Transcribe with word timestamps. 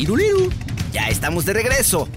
Iruriru, 0.00 0.48
ya 0.94 1.08
estamos 1.08 1.44
de 1.44 1.52
regreso. 1.52 2.08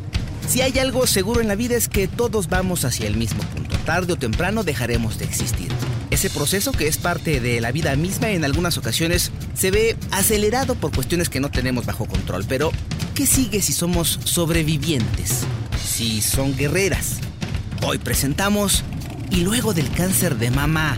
Si 0.48 0.62
hay 0.62 0.80
algo 0.80 1.06
seguro 1.06 1.42
en 1.42 1.50
la 1.50 1.56
vida 1.56 1.76
es 1.76 1.90
que 1.90 2.08
todos 2.08 2.48
vamos 2.48 2.86
hacia 2.86 3.08
el 3.08 3.18
mismo 3.18 3.44
punto. 3.44 3.76
Tarde 3.86 4.14
o 4.14 4.16
temprano 4.16 4.64
dejaremos 4.64 5.18
de 5.18 5.26
existir. 5.26 5.70
Ese 6.10 6.30
proceso, 6.30 6.72
que 6.72 6.88
es 6.88 6.98
parte 6.98 7.42
de 7.42 7.60
la 7.60 7.74
vida 7.74 7.94
misma, 7.98 8.30
en 8.30 8.46
algunas 8.46 8.78
ocasiones 8.78 9.34
se 9.54 9.70
ve 9.70 9.98
acelerado 10.12 10.76
por 10.76 10.96
cuestiones 10.96 11.28
que 11.28 11.42
no 11.42 11.52
tenemos 11.52 11.86
bajo 11.86 12.06
control. 12.06 12.46
Pero, 12.48 12.72
¿qué 13.16 13.28
sigue 13.28 13.62
si 13.62 13.74
somos 13.74 14.18
sobrevivientes? 14.24 15.42
Si 15.86 16.22
son 16.22 16.56
guerreras. 16.56 17.18
Hoy 17.86 17.98
presentamos 17.98 18.84
Y 19.30 19.42
luego 19.42 19.74
del 19.74 19.92
cáncer 19.92 20.38
de 20.38 20.52
mama. 20.52 20.98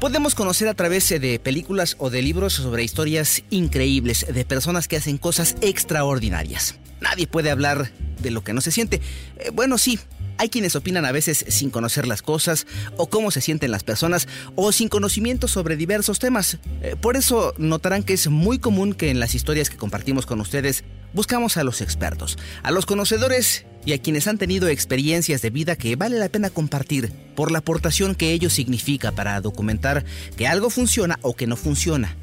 Podemos 0.00 0.36
conocer 0.36 0.68
a 0.68 0.74
través 0.74 1.08
de 1.08 1.40
películas 1.40 1.96
o 1.98 2.08
de 2.08 2.22
libros 2.22 2.52
sobre 2.52 2.84
historias 2.84 3.42
increíbles 3.50 4.24
de 4.32 4.44
personas 4.44 4.86
que 4.86 4.96
hacen 4.96 5.18
cosas 5.18 5.56
extraordinarias. 5.60 6.76
Nadie 7.00 7.26
puede 7.26 7.50
hablar 7.50 7.90
de 8.22 8.30
lo 8.30 8.44
que 8.44 8.52
no 8.52 8.60
se 8.60 8.70
siente. 8.70 9.00
Eh, 9.38 9.50
bueno, 9.52 9.76
sí, 9.76 9.98
hay 10.38 10.48
quienes 10.48 10.76
opinan 10.76 11.04
a 11.04 11.12
veces 11.12 11.44
sin 11.48 11.70
conocer 11.70 12.06
las 12.06 12.22
cosas 12.22 12.66
o 12.96 13.08
cómo 13.10 13.30
se 13.30 13.40
sienten 13.40 13.70
las 13.70 13.84
personas 13.84 14.28
o 14.54 14.72
sin 14.72 14.88
conocimiento 14.88 15.48
sobre 15.48 15.76
diversos 15.76 16.18
temas. 16.18 16.58
Eh, 16.82 16.96
por 17.00 17.16
eso 17.16 17.54
notarán 17.58 18.02
que 18.02 18.14
es 18.14 18.28
muy 18.28 18.58
común 18.58 18.94
que 18.94 19.10
en 19.10 19.20
las 19.20 19.34
historias 19.34 19.68
que 19.68 19.76
compartimos 19.76 20.26
con 20.26 20.40
ustedes 20.40 20.84
buscamos 21.12 21.56
a 21.56 21.64
los 21.64 21.80
expertos, 21.80 22.38
a 22.62 22.70
los 22.70 22.86
conocedores 22.86 23.66
y 23.84 23.92
a 23.92 23.98
quienes 23.98 24.26
han 24.26 24.38
tenido 24.38 24.68
experiencias 24.68 25.42
de 25.42 25.50
vida 25.50 25.76
que 25.76 25.96
vale 25.96 26.18
la 26.18 26.28
pena 26.28 26.50
compartir 26.50 27.12
por 27.34 27.50
la 27.50 27.58
aportación 27.58 28.14
que 28.14 28.32
ello 28.32 28.50
significa 28.50 29.12
para 29.12 29.40
documentar 29.40 30.04
que 30.36 30.46
algo 30.46 30.70
funciona 30.70 31.18
o 31.22 31.34
que 31.34 31.46
no 31.46 31.56
funciona. 31.56 32.16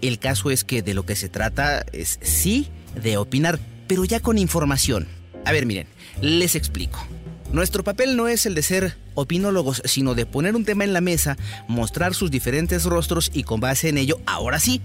El 0.00 0.18
caso 0.18 0.50
es 0.50 0.64
que 0.64 0.82
de 0.82 0.94
lo 0.94 1.04
que 1.04 1.16
se 1.16 1.28
trata 1.28 1.84
es 1.92 2.18
sí 2.22 2.68
de 3.00 3.18
opinar, 3.18 3.58
pero 3.86 4.04
ya 4.04 4.20
con 4.20 4.38
información. 4.38 5.06
A 5.44 5.52
ver, 5.52 5.66
miren, 5.66 5.86
les 6.20 6.54
explico. 6.54 7.06
Nuestro 7.52 7.82
papel 7.82 8.16
no 8.16 8.28
es 8.28 8.46
el 8.46 8.54
de 8.54 8.62
ser 8.62 8.96
opinólogos, 9.14 9.82
sino 9.84 10.14
de 10.14 10.24
poner 10.24 10.54
un 10.54 10.64
tema 10.64 10.84
en 10.84 10.92
la 10.92 11.00
mesa, 11.00 11.36
mostrar 11.66 12.14
sus 12.14 12.30
diferentes 12.30 12.84
rostros 12.84 13.30
y 13.34 13.42
con 13.42 13.58
base 13.58 13.88
en 13.88 13.98
ello, 13.98 14.20
ahora 14.24 14.60
sí, 14.60 14.80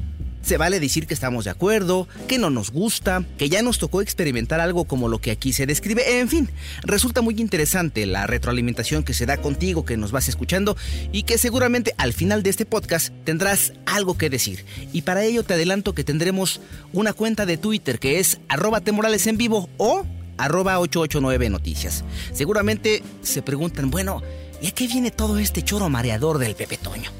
se 0.45 0.57
vale 0.57 0.79
decir 0.79 1.05
que 1.07 1.13
estamos 1.13 1.45
de 1.45 1.51
acuerdo, 1.51 2.07
que 2.27 2.37
no 2.37 2.49
nos 2.49 2.71
gusta, 2.71 3.23
que 3.37 3.49
ya 3.49 3.61
nos 3.61 3.79
tocó 3.79 4.01
experimentar 4.01 4.59
algo 4.59 4.85
como 4.85 5.09
lo 5.09 5.19
que 5.19 5.31
aquí 5.31 5.53
se 5.53 5.65
describe. 5.65 6.19
En 6.19 6.29
fin, 6.29 6.49
resulta 6.83 7.21
muy 7.21 7.35
interesante 7.39 8.05
la 8.05 8.27
retroalimentación 8.27 9.03
que 9.03 9.15
se 9.15 9.25
da 9.25 9.37
contigo, 9.37 9.85
que 9.85 9.97
nos 9.97 10.11
vas 10.11 10.27
escuchando 10.27 10.77
y 11.11 11.23
que 11.23 11.39
seguramente 11.39 11.93
al 11.97 12.13
final 12.13 12.43
de 12.43 12.51
este 12.51 12.65
podcast 12.65 13.11
tendrás 13.23 13.73
algo 13.87 14.17
que 14.17 14.29
decir. 14.29 14.65
Y 14.93 15.01
para 15.01 15.23
ello 15.23 15.43
te 15.43 15.55
adelanto 15.55 15.95
que 15.95 16.03
tendremos 16.03 16.61
una 16.93 17.13
cuenta 17.13 17.45
de 17.45 17.57
Twitter 17.57 17.97
que 17.97 18.19
es 18.19 18.39
arroba 18.47 18.81
temorales 18.81 19.25
en 19.25 19.37
vivo 19.37 19.69
o 19.77 20.05
arroba 20.37 20.79
889 20.79 21.49
Noticias. 21.49 22.03
Seguramente 22.33 23.03
se 23.21 23.41
preguntan, 23.41 23.91
bueno, 23.91 24.21
¿y 24.61 24.67
a 24.67 24.71
qué 24.71 24.87
viene 24.87 25.11
todo 25.11 25.37
este 25.37 25.63
choro 25.63 25.89
mareador 25.89 26.37
del 26.37 26.55
Pepe 26.55 26.77
Toño? 26.77 27.11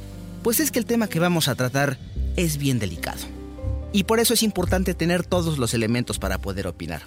Pues 0.43 0.59
es 0.59 0.71
que 0.71 0.79
el 0.79 0.85
tema 0.85 1.07
que 1.07 1.19
vamos 1.19 1.47
a 1.47 1.55
tratar 1.55 1.97
es 2.35 2.57
bien 2.57 2.79
delicado. 2.79 3.21
Y 3.93 4.03
por 4.03 4.19
eso 4.19 4.33
es 4.33 4.43
importante 4.43 4.93
tener 4.93 5.25
todos 5.25 5.57
los 5.57 5.73
elementos 5.73 6.19
para 6.19 6.39
poder 6.39 6.67
opinar. 6.67 7.03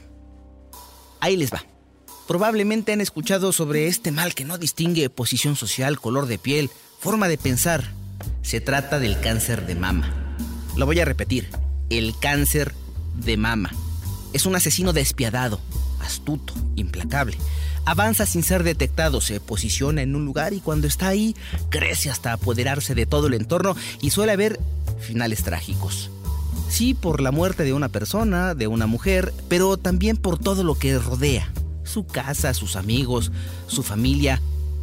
Ahí 1.21 1.37
les 1.37 1.53
va. 1.53 1.65
Probablemente 2.27 2.93
han 2.93 3.01
escuchado 3.01 3.53
sobre 3.53 3.87
este 3.87 4.11
mal 4.11 4.35
que 4.35 4.45
no 4.45 4.59
distingue 4.59 5.11
posición 5.11 5.57
social, 5.57 6.01
color 6.01 6.27
de 6.27 6.39
piel, 6.39 6.71
forma 6.99 7.29
de 7.29 7.39
pensar. 7.39 7.93
Se 8.43 8.61
trata 8.61 8.99
del 8.99 9.21
cáncer 9.21 9.67
de 9.67 9.75
mama. 9.75 10.37
Lo 10.77 10.87
voy 10.87 11.01
a 11.01 11.05
repetir. 11.05 11.51
El 11.91 12.15
cáncer 12.19 12.75
de 13.15 13.37
mama. 13.37 13.71
Es 14.33 14.47
un 14.47 14.55
asesino 14.55 14.93
despiadado, 14.93 15.61
astuto, 16.09 16.55
implacable. 16.75 17.37
Avanza 17.85 18.27
sin 18.27 18.43
ser 18.43 18.65
detectado, 18.65 19.21
se 19.21 19.41
posiciona 19.41 20.03
en 20.03 20.17
un 20.17 20.25
lugar 20.25 20.53
y 20.53 20.61
cuando 20.61 20.87
está 20.87 21.09
ahí 21.09 21.37
crece 21.71 22.11
hasta 22.11 22.33
apoderarse 22.33 22.95
de 22.95 23.07
todo 23.07 23.29
el 23.29 23.35
entorno 23.35 23.77
y 24.01 24.11
suele 24.11 24.33
haber 24.33 24.59
finales 25.01 25.43
trágicos. 25.43 26.11
Sí, 26.69 26.93
por 26.93 27.21
la 27.21 27.31
muerte 27.31 27.65
de 27.65 27.73
una 27.73 27.89
persona, 27.89 28.55
de 28.55 28.67
una 28.67 28.87
mujer, 28.87 29.33
pero 29.49 29.77
también 29.77 30.17
por 30.17 30.39
todo 30.39 30.65
lo 30.65 30.75
que 30.75 30.99
rodea. 30.99 31.51
Su 31.85 32.07
casa, 32.07 32.53
sus 32.53 32.77
amigos, 32.77 33.33
su 33.69 33.83
familia, 33.83 34.43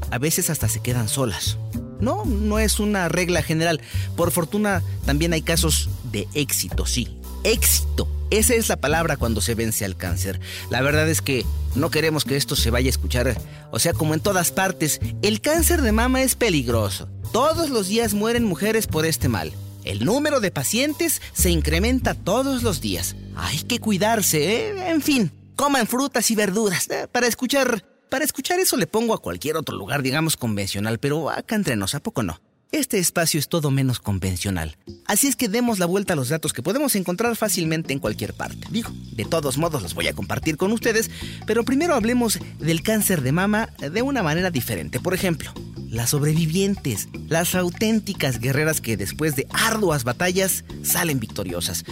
a 0.09 0.17
veces 0.17 0.49
hasta 0.49 0.67
se 0.67 0.79
quedan 0.79 1.07
solas. 1.07 1.57
No, 1.99 2.25
no 2.25 2.59
es 2.59 2.79
una 2.79 3.09
regla 3.09 3.43
general. 3.43 3.81
Por 4.15 4.31
fortuna 4.31 4.81
también 5.05 5.33
hay 5.33 5.41
casos 5.41 5.89
de 6.11 6.27
éxito, 6.33 6.85
sí. 6.85 7.07
Éxito. 7.43 8.07
Esa 8.31 8.55
es 8.55 8.69
la 8.69 8.77
palabra 8.77 9.17
cuando 9.17 9.39
se 9.39 9.55
vence 9.55 9.85
al 9.85 9.95
cáncer. 9.95 10.39
La 10.69 10.81
verdad 10.81 11.07
es 11.07 11.21
que 11.21 11.45
no 11.75 11.91
queremos 11.91 12.25
que 12.25 12.35
esto 12.35 12.55
se 12.55 12.71
vaya 12.71 12.87
a 12.87 12.89
escuchar. 12.89 13.37
O 13.71 13.79
sea, 13.79 13.93
como 13.93 14.13
en 14.13 14.19
todas 14.19 14.51
partes, 14.51 14.99
el 15.21 15.41
cáncer 15.41 15.81
de 15.81 15.91
mama 15.91 16.23
es 16.23 16.35
peligroso. 16.35 17.07
Todos 17.31 17.69
los 17.69 17.87
días 17.87 18.13
mueren 18.13 18.43
mujeres 18.43 18.87
por 18.87 19.05
este 19.05 19.29
mal. 19.29 19.53
El 19.83 20.03
número 20.03 20.39
de 20.39 20.49
pacientes 20.49 21.21
se 21.33 21.51
incrementa 21.51 22.15
todos 22.15 22.63
los 22.63 22.81
días. 22.81 23.15
Hay 23.35 23.59
que 23.59 23.79
cuidarse, 23.79 24.55
¿eh? 24.55 24.89
En 24.89 25.01
fin, 25.01 25.31
coman 25.55 25.85
frutas 25.85 26.31
y 26.31 26.35
verduras. 26.35 26.89
¿eh? 26.89 27.07
Para 27.11 27.27
escuchar... 27.27 27.85
Para 28.09 28.23
escuchar 28.23 28.59
eso 28.59 28.77
le 28.77 28.85
pongo 28.85 29.15
a 29.15 29.17
cualquier 29.17 29.57
otro 29.57 29.75
lugar, 29.75 30.03
digamos, 30.03 30.37
convencional, 30.37 30.99
pero 30.99 31.29
acá 31.31 31.55
entre 31.55 31.75
nos, 31.75 31.95
¿a 31.95 31.99
poco 31.99 32.21
no? 32.21 32.39
Este 32.71 32.99
espacio 32.99 33.39
es 33.39 33.47
todo 33.47 33.71
menos 33.71 33.99
convencional. 33.99 34.75
Así 35.05 35.27
es 35.27 35.35
que 35.35 35.47
demos 35.47 35.79
la 35.79 35.85
vuelta 35.85 36.13
a 36.13 36.15
los 36.15 36.29
datos 36.29 36.51
que 36.51 36.63
podemos 36.63 36.95
encontrar 36.95 37.35
fácilmente 37.35 37.93
en 37.93 37.99
cualquier 37.99 38.33
parte. 38.33 38.67
Digo, 38.69 38.91
de 39.13 39.23
todos 39.23 39.57
modos 39.57 39.81
los 39.81 39.93
voy 39.93 40.07
a 40.07 40.13
compartir 40.13 40.57
con 40.57 40.71
ustedes, 40.71 41.09
pero 41.45 41.63
primero 41.63 41.95
hablemos 41.95 42.39
del 42.59 42.83
cáncer 42.83 43.21
de 43.21 43.31
mama 43.31 43.69
de 43.79 44.01
una 44.01 44.23
manera 44.23 44.51
diferente. 44.51 44.99
Por 44.99 45.13
ejemplo, 45.13 45.53
las 45.89 46.09
sobrevivientes, 46.09 47.07
las 47.29 47.55
auténticas 47.55 48.39
guerreras 48.39 48.81
que 48.81 48.97
después 48.97 49.35
de 49.37 49.47
arduas 49.51 50.03
batallas 50.03 50.65
salen 50.83 51.19
victoriosas. 51.19 51.85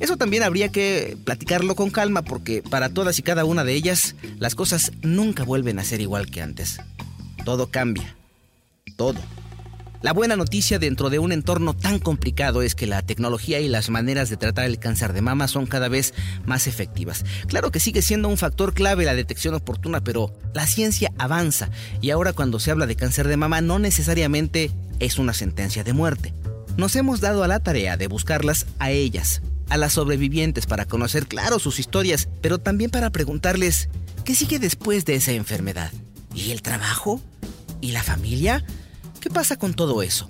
Eso 0.00 0.18
también 0.18 0.42
habría 0.42 0.68
que 0.68 1.16
platicarlo 1.24 1.74
con 1.74 1.90
calma 1.90 2.22
porque 2.22 2.62
para 2.62 2.90
todas 2.90 3.18
y 3.18 3.22
cada 3.22 3.46
una 3.46 3.64
de 3.64 3.72
ellas 3.72 4.14
las 4.38 4.54
cosas 4.54 4.92
nunca 5.00 5.44
vuelven 5.44 5.78
a 5.78 5.84
ser 5.84 6.02
igual 6.02 6.30
que 6.30 6.42
antes. 6.42 6.78
Todo 7.44 7.70
cambia. 7.70 8.14
Todo. 8.96 9.20
La 10.02 10.12
buena 10.12 10.36
noticia 10.36 10.78
dentro 10.78 11.10
de 11.10 11.18
un 11.18 11.32
entorno 11.32 11.74
tan 11.74 11.98
complicado 11.98 12.62
es 12.62 12.74
que 12.74 12.86
la 12.86 13.02
tecnología 13.02 13.60
y 13.60 13.68
las 13.68 13.88
maneras 13.88 14.28
de 14.28 14.36
tratar 14.36 14.66
el 14.66 14.78
cáncer 14.78 15.12
de 15.12 15.22
mama 15.22 15.48
son 15.48 15.66
cada 15.66 15.88
vez 15.88 16.12
más 16.44 16.66
efectivas. 16.66 17.24
Claro 17.46 17.70
que 17.70 17.80
sigue 17.80 18.02
siendo 18.02 18.28
un 18.28 18.36
factor 18.36 18.74
clave 18.74 19.04
la 19.04 19.14
detección 19.14 19.54
oportuna, 19.54 20.02
pero 20.02 20.32
la 20.54 20.66
ciencia 20.66 21.12
avanza 21.18 21.70
y 22.00 22.10
ahora 22.10 22.34
cuando 22.34 22.60
se 22.60 22.70
habla 22.70 22.86
de 22.86 22.96
cáncer 22.96 23.26
de 23.26 23.36
mama 23.36 23.60
no 23.62 23.78
necesariamente 23.78 24.70
es 25.00 25.18
una 25.18 25.32
sentencia 25.32 25.82
de 25.82 25.94
muerte. 25.94 26.34
Nos 26.76 26.94
hemos 26.94 27.20
dado 27.20 27.42
a 27.42 27.48
la 27.48 27.60
tarea 27.60 27.96
de 27.96 28.06
buscarlas 28.06 28.66
a 28.78 28.90
ellas, 28.90 29.40
a 29.70 29.78
las 29.78 29.94
sobrevivientes 29.94 30.66
para 30.66 30.84
conocer 30.84 31.26
claro 31.26 31.58
sus 31.58 31.78
historias, 31.78 32.28
pero 32.42 32.58
también 32.58 32.90
para 32.90 33.10
preguntarles 33.10 33.88
qué 34.24 34.34
sigue 34.34 34.58
después 34.58 35.06
de 35.06 35.14
esa 35.14 35.32
enfermedad. 35.32 35.90
¿Y 36.34 36.50
el 36.50 36.60
trabajo? 36.60 37.22
¿Y 37.80 37.92
la 37.92 38.02
familia? 38.02 38.62
¿Qué 39.26 39.30
pasa 39.32 39.56
con 39.56 39.74
todo 39.74 40.04
eso? 40.04 40.28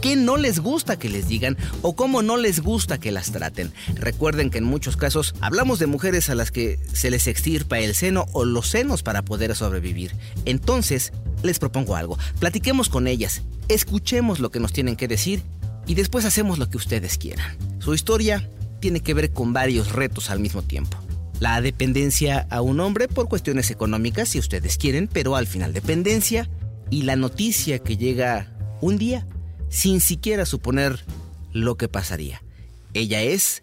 ¿Qué 0.00 0.14
no 0.14 0.36
les 0.36 0.60
gusta 0.60 1.00
que 1.00 1.08
les 1.08 1.26
digan 1.26 1.56
o 1.82 1.96
cómo 1.96 2.22
no 2.22 2.36
les 2.36 2.60
gusta 2.60 3.00
que 3.00 3.10
las 3.10 3.32
traten? 3.32 3.72
Recuerden 3.96 4.50
que 4.50 4.58
en 4.58 4.64
muchos 4.64 4.96
casos 4.96 5.34
hablamos 5.40 5.80
de 5.80 5.88
mujeres 5.88 6.30
a 6.30 6.36
las 6.36 6.52
que 6.52 6.78
se 6.92 7.10
les 7.10 7.26
extirpa 7.26 7.80
el 7.80 7.92
seno 7.96 8.26
o 8.32 8.44
los 8.44 8.68
senos 8.68 9.02
para 9.02 9.22
poder 9.22 9.56
sobrevivir. 9.56 10.14
Entonces, 10.44 11.12
les 11.42 11.58
propongo 11.58 11.96
algo. 11.96 12.18
Platiquemos 12.38 12.88
con 12.88 13.08
ellas, 13.08 13.42
escuchemos 13.66 14.38
lo 14.38 14.52
que 14.52 14.60
nos 14.60 14.72
tienen 14.72 14.94
que 14.94 15.08
decir 15.08 15.42
y 15.84 15.94
después 15.94 16.24
hacemos 16.24 16.60
lo 16.60 16.70
que 16.70 16.76
ustedes 16.76 17.18
quieran. 17.18 17.58
Su 17.80 17.94
historia 17.94 18.48
tiene 18.78 19.00
que 19.00 19.12
ver 19.12 19.32
con 19.32 19.52
varios 19.52 19.90
retos 19.90 20.30
al 20.30 20.38
mismo 20.38 20.62
tiempo. 20.62 20.96
La 21.40 21.60
dependencia 21.60 22.46
a 22.48 22.60
un 22.60 22.78
hombre 22.78 23.08
por 23.08 23.28
cuestiones 23.28 23.72
económicas, 23.72 24.28
si 24.28 24.38
ustedes 24.38 24.78
quieren, 24.78 25.08
pero 25.12 25.34
al 25.34 25.48
final 25.48 25.72
dependencia 25.72 26.48
y 26.90 27.02
la 27.02 27.16
noticia 27.16 27.78
que 27.78 27.96
llega 27.96 28.52
un 28.80 28.98
día 28.98 29.26
sin 29.68 30.00
siquiera 30.00 30.46
suponer 30.46 31.04
lo 31.52 31.76
que 31.76 31.88
pasaría. 31.88 32.42
Ella 32.94 33.22
es 33.22 33.62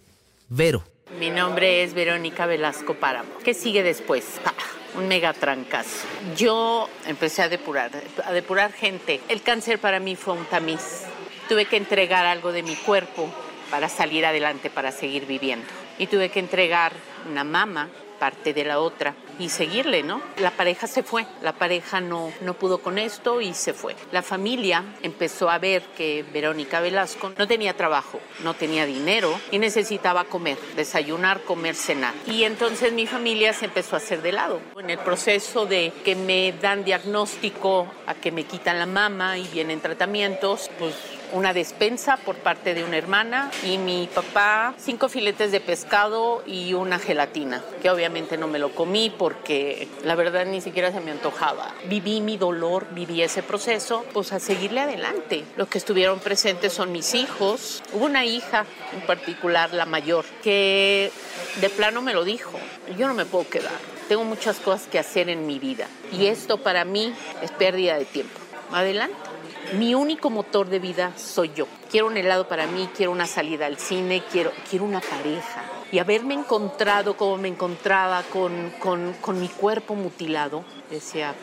Vero. 0.49 0.83
Mi 1.19 1.29
nombre 1.29 1.83
es 1.83 1.93
Verónica 1.93 2.45
Velasco 2.45 2.95
Páramo. 2.95 3.29
¿Qué 3.43 3.53
sigue 3.53 3.83
después? 3.83 4.25
Ah, 4.45 4.53
un 4.97 5.07
mega 5.07 5.33
trancazo. 5.33 6.07
Yo 6.35 6.89
empecé 7.07 7.41
a 7.43 7.49
depurar, 7.49 7.91
a 8.25 8.31
depurar 8.31 8.73
gente. 8.73 9.21
El 9.29 9.41
cáncer 9.41 9.79
para 9.79 9.99
mí 9.99 10.15
fue 10.15 10.33
un 10.33 10.45
tamiz. 10.45 11.03
Tuve 11.49 11.65
que 11.65 11.77
entregar 11.77 12.25
algo 12.25 12.51
de 12.51 12.63
mi 12.63 12.75
cuerpo 12.75 13.29
para 13.69 13.89
salir 13.89 14.25
adelante, 14.25 14.69
para 14.69 14.91
seguir 14.91 15.25
viviendo. 15.25 15.65
Y 15.97 16.07
tuve 16.07 16.29
que 16.29 16.39
entregar 16.39 16.93
una 17.29 17.43
mama 17.43 17.89
parte 18.23 18.53
de 18.53 18.63
la 18.63 18.79
otra 18.79 19.15
y 19.37 19.49
seguirle, 19.49 20.01
¿no? 20.01 20.21
La 20.37 20.51
pareja 20.51 20.87
se 20.87 21.03
fue, 21.03 21.25
la 21.41 21.51
pareja 21.51 21.99
no, 21.99 22.31
no 22.39 22.53
pudo 22.53 22.77
con 22.77 22.97
esto 22.97 23.41
y 23.41 23.53
se 23.53 23.73
fue. 23.73 23.97
La 24.13 24.21
familia 24.21 24.81
empezó 25.01 25.49
a 25.49 25.57
ver 25.59 25.81
que 25.97 26.23
Verónica 26.31 26.79
Velasco 26.79 27.33
no 27.37 27.49
tenía 27.49 27.75
trabajo, 27.75 28.21
no 28.41 28.53
tenía 28.53 28.85
dinero 28.85 29.37
y 29.51 29.59
necesitaba 29.59 30.23
comer, 30.23 30.57
desayunar, 30.77 31.41
comer, 31.41 31.75
cenar. 31.75 32.13
Y 32.25 32.45
entonces 32.45 32.93
mi 32.93 33.07
familia 33.07 33.51
se 33.51 33.65
empezó 33.65 33.97
a 33.97 33.97
hacer 33.97 34.21
de 34.21 34.31
lado. 34.31 34.61
En 34.79 34.89
el 34.89 34.99
proceso 34.99 35.65
de 35.65 35.91
que 36.05 36.15
me 36.15 36.53
dan 36.53 36.85
diagnóstico 36.85 37.91
a 38.07 38.13
que 38.15 38.31
me 38.31 38.45
quitan 38.45 38.79
la 38.79 38.85
mama 38.85 39.37
y 39.37 39.49
vienen 39.49 39.81
tratamientos, 39.81 40.71
pues 40.79 40.95
una 41.33 41.51
despensa 41.51 42.17
por 42.17 42.35
parte 42.35 42.73
de 42.73 42.83
una 42.83 42.97
hermana 42.97 43.51
y 43.63 43.77
mi 43.77 44.07
papá 44.13 44.75
cinco 44.77 45.09
filetes 45.09 45.51
de 45.51 45.59
pescado 45.59 46.43
y 46.45 46.73
una 46.73 46.99
gelatina, 46.99 47.63
que 47.81 47.89
obviamente 47.89 48.37
no 48.37 48.47
me 48.47 48.59
lo 48.59 48.73
comí 48.73 49.09
porque 49.09 49.87
la 50.03 50.15
verdad 50.15 50.45
ni 50.45 50.61
siquiera 50.61 50.91
se 50.91 50.99
me 50.99 51.11
antojaba. 51.11 51.73
Viví 51.85 52.21
mi 52.21 52.37
dolor, 52.37 52.87
viví 52.91 53.21
ese 53.21 53.41
proceso, 53.43 54.05
pues 54.13 54.31
a 54.31 54.39
seguirle 54.39 54.81
adelante. 54.81 55.43
Los 55.57 55.67
que 55.67 55.79
estuvieron 55.79 56.19
presentes 56.19 56.71
son 56.73 56.91
mis 56.91 57.15
hijos. 57.15 57.81
Hubo 57.93 58.05
una 58.05 58.25
hija 58.25 58.65
en 58.93 59.01
particular, 59.01 59.73
la 59.73 59.85
mayor, 59.85 60.25
que 60.43 61.11
de 61.59 61.69
plano 61.69 62.01
me 62.01 62.13
lo 62.13 62.23
dijo, 62.23 62.51
yo 62.97 63.07
no 63.07 63.15
me 63.15 63.25
puedo 63.25 63.49
quedar. 63.49 63.71
Tengo 64.07 64.23
muchas 64.23 64.57
cosas 64.57 64.87
que 64.87 64.99
hacer 64.99 65.29
en 65.29 65.47
mi 65.47 65.57
vida 65.57 65.87
y 66.11 66.27
esto 66.27 66.57
para 66.57 66.85
mí 66.85 67.13
es 67.41 67.51
pérdida 67.51 67.97
de 67.97 68.05
tiempo. 68.05 68.39
Adelante. 68.71 69.32
Mi 69.77 69.95
único 69.95 70.29
motor 70.29 70.69
de 70.69 70.77
vida 70.77 71.13
soy 71.17 71.51
yo. 71.55 71.67
Quiero 71.89 72.05
un 72.07 72.15
helado 72.15 72.47
para 72.47 72.67
mí, 72.67 72.89
quiero 72.95 73.11
una 73.11 73.25
salida 73.25 73.65
al 73.65 73.77
cine, 73.77 74.21
quiero, 74.31 74.51
quiero 74.69 74.85
una 74.85 75.01
pareja. 75.01 75.63
Y 75.91 75.97
haberme 75.97 76.35
encontrado 76.35 77.17
como 77.17 77.37
me 77.37 77.47
encontraba 77.47 78.21
con, 78.23 78.71
con, 78.79 79.13
con 79.13 79.39
mi 79.39 79.47
cuerpo 79.47 79.95
mutilado, 79.95 80.63
decía, 80.91 81.33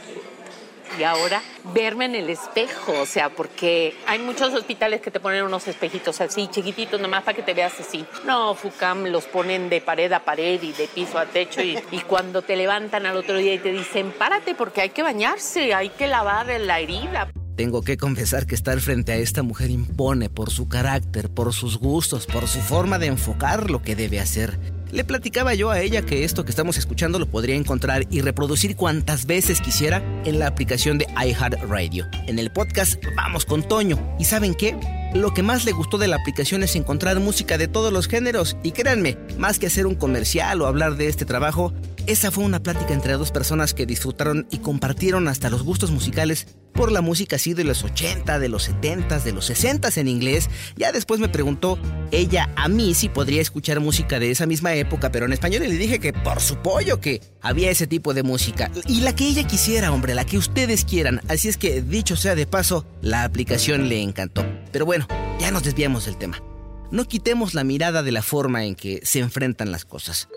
y 0.99 1.03
ahora 1.03 1.43
verme 1.73 2.05
en 2.05 2.15
el 2.15 2.31
espejo, 2.31 2.93
o 3.01 3.07
sea, 3.07 3.31
porque 3.31 3.97
hay 4.07 4.21
muchos 4.21 4.55
hospitales 4.55 5.01
que 5.01 5.11
te 5.11 5.19
ponen 5.19 5.45
unos 5.45 5.67
espejitos 5.67 6.21
así, 6.21 6.49
chiquititos, 6.49 7.01
nomás 7.01 7.25
para 7.25 7.37
que 7.37 7.43
te 7.43 7.55
veas 7.55 7.79
así. 7.81 8.05
No, 8.25 8.55
FUCAM 8.55 9.07
los 9.07 9.25
ponen 9.25 9.69
de 9.69 9.81
pared 9.81 10.13
a 10.13 10.21
pared 10.21 10.63
y 10.63 10.73
de 10.73 10.87
piso 10.87 11.19
a 11.19 11.27
techo 11.27 11.63
y, 11.63 11.79
y 11.91 12.01
cuando 12.03 12.43
te 12.43 12.55
levantan 12.55 13.07
al 13.07 13.17
otro 13.17 13.37
día 13.39 13.55
y 13.55 13.59
te 13.59 13.73
dicen, 13.73 14.13
párate 14.13 14.55
porque 14.55 14.83
hay 14.83 14.91
que 14.91 15.03
bañarse, 15.03 15.75
hay 15.75 15.89
que 15.91 16.07
lavar 16.07 16.47
la 16.61 16.79
herida. 16.79 17.29
Tengo 17.61 17.83
que 17.83 17.99
confesar 17.99 18.47
que 18.47 18.55
estar 18.55 18.81
frente 18.81 19.13
a 19.13 19.17
esta 19.17 19.43
mujer 19.43 19.71
impone 19.71 20.31
por 20.31 20.49
su 20.49 20.67
carácter, 20.67 21.29
por 21.29 21.53
sus 21.53 21.77
gustos, 21.77 22.25
por 22.25 22.49
su 22.49 22.59
forma 22.59 22.99
de 22.99 23.09
enfocar 23.09 23.71
lo 23.71 23.83
que 23.83 23.95
debe 23.95 24.19
hacer. 24.19 24.59
Le 24.91 25.05
platicaba 25.05 25.53
yo 25.53 25.71
a 25.71 25.79
ella 25.79 26.01
que 26.01 26.25
esto 26.25 26.47
que 26.47 26.53
estamos 26.53 26.79
escuchando 26.79 27.19
lo 27.19 27.27
podría 27.27 27.57
encontrar 27.57 28.07
y 28.09 28.23
reproducir 28.23 28.77
cuantas 28.77 29.27
veces 29.27 29.61
quisiera 29.61 30.03
en 30.25 30.39
la 30.39 30.47
aplicación 30.47 30.97
de 30.97 31.07
iHeartRadio. 31.23 32.09
En 32.27 32.39
el 32.39 32.51
podcast 32.51 32.95
Vamos 33.15 33.45
con 33.45 33.63
Toño. 33.63 33.99
¿Y 34.19 34.25
saben 34.25 34.55
qué? 34.55 34.75
Lo 35.13 35.35
que 35.35 35.43
más 35.43 35.65
le 35.67 35.73
gustó 35.73 35.99
de 35.99 36.09
la 36.09 36.17
aplicación 36.17 36.63
es 36.63 36.77
encontrar 36.77 37.21
música 37.21 37.59
de 37.59 37.69
todos 37.69 37.93
los 37.93 38.09
géneros. 38.09 38.57
Y 38.63 38.73
créanme, 38.73 39.19
más 39.39 39.59
que 39.59 39.67
hacer 39.67 39.87
un 39.87 39.97
comercial 39.97 40.63
o 40.63 40.67
hablar 40.67 40.97
de 40.97 41.09
este 41.09 41.27
trabajo, 41.27 41.75
esa 42.07 42.31
fue 42.31 42.45
una 42.45 42.63
plática 42.63 42.95
entre 42.95 43.15
dos 43.15 43.31
personas 43.31 43.75
que 43.75 43.87
disfrutaron 43.87 44.47
y 44.51 44.59
compartieron 44.59 45.29
hasta 45.29 45.51
los 45.51 45.63
gustos 45.63 45.91
musicales 45.91 46.47
por 46.73 46.93
la 46.93 47.01
música 47.01 47.37
así 47.37 47.55
de 47.55 47.65
los 47.65 47.85
80, 47.85 48.39
de 48.39 48.49
los 48.49 48.65
70, 48.65 49.21
de 49.21 49.33
los 49.33 49.47
60 49.47 49.89
en 49.97 50.09
inglés. 50.09 50.49
Ya 50.77 50.93
después 50.93 51.21
me 51.21 51.29
preguntó 51.29 51.79
ella 52.11 52.51
a 52.57 52.69
mí 52.69 52.95
si 52.95 53.09
podría 53.09 53.43
escuchar 53.43 53.81
música 53.81 54.19
de 54.19 54.31
esa 54.31 54.47
misma 54.47 54.75
época, 54.75 55.11
pero 55.11 55.27
en 55.27 55.33
español 55.33 55.65
y 55.65 55.69
le 55.69 55.77
dije 55.77 55.99
que 55.99 56.13
por 56.13 56.41
su 56.41 56.57
pollo 56.57 57.01
que 57.01 57.21
había 57.41 57.71
ese 57.71 57.87
tipo 57.87 58.15
de 58.15 58.23
música. 58.23 58.71
Y 58.87 59.01
la 59.01 59.15
que 59.15 59.27
ella 59.27 59.47
quisiera, 59.47 59.93
hombre, 59.93 60.15
la 60.15 60.25
que 60.25 60.39
ustedes 60.39 60.85
quieran. 60.85 61.21
Así 61.29 61.49
es 61.49 61.57
que, 61.57 61.83
dicho 61.83 62.17
sea 62.17 62.35
de 62.35 62.47
paso, 62.47 62.87
la 63.03 63.25
aplicación 63.25 63.89
le 63.89 64.03
encantó. 64.03 64.45
Pero 64.73 64.87
bueno, 64.87 65.07
ya 65.39 65.51
nos 65.51 65.65
desviamos 65.65 66.07
del 66.07 66.17
tema. 66.17 66.43
No 66.91 67.05
quitemos 67.05 67.55
la 67.55 67.65
mirada 67.65 68.03
de 68.03 68.13
la 68.13 68.23
forma 68.23 68.65
en 68.65 68.75
que 68.75 69.01
se 69.05 69.21
enfrentan 69.21 69.71
las 69.71 69.85
cosas. 69.85 70.29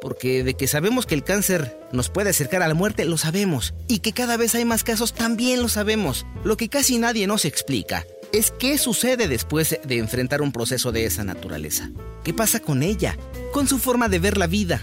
Porque 0.00 0.44
de 0.44 0.54
que 0.54 0.68
sabemos 0.68 1.06
que 1.06 1.14
el 1.14 1.24
cáncer 1.24 1.78
nos 1.92 2.08
puede 2.08 2.30
acercar 2.30 2.62
a 2.62 2.68
la 2.68 2.74
muerte, 2.74 3.04
lo 3.04 3.18
sabemos. 3.18 3.74
Y 3.88 3.98
que 3.98 4.12
cada 4.12 4.36
vez 4.36 4.54
hay 4.54 4.64
más 4.64 4.84
casos, 4.84 5.12
también 5.12 5.60
lo 5.60 5.68
sabemos. 5.68 6.26
Lo 6.44 6.56
que 6.56 6.68
casi 6.68 6.98
nadie 6.98 7.26
nos 7.26 7.44
explica 7.44 8.04
es 8.32 8.50
qué 8.50 8.78
sucede 8.78 9.28
después 9.28 9.78
de 9.82 9.98
enfrentar 9.98 10.42
un 10.42 10.52
proceso 10.52 10.92
de 10.92 11.06
esa 11.06 11.24
naturaleza. 11.24 11.90
¿Qué 12.24 12.34
pasa 12.34 12.60
con 12.60 12.82
ella? 12.82 13.16
Con 13.52 13.66
su 13.66 13.78
forma 13.78 14.08
de 14.08 14.18
ver 14.18 14.36
la 14.36 14.46
vida. 14.46 14.82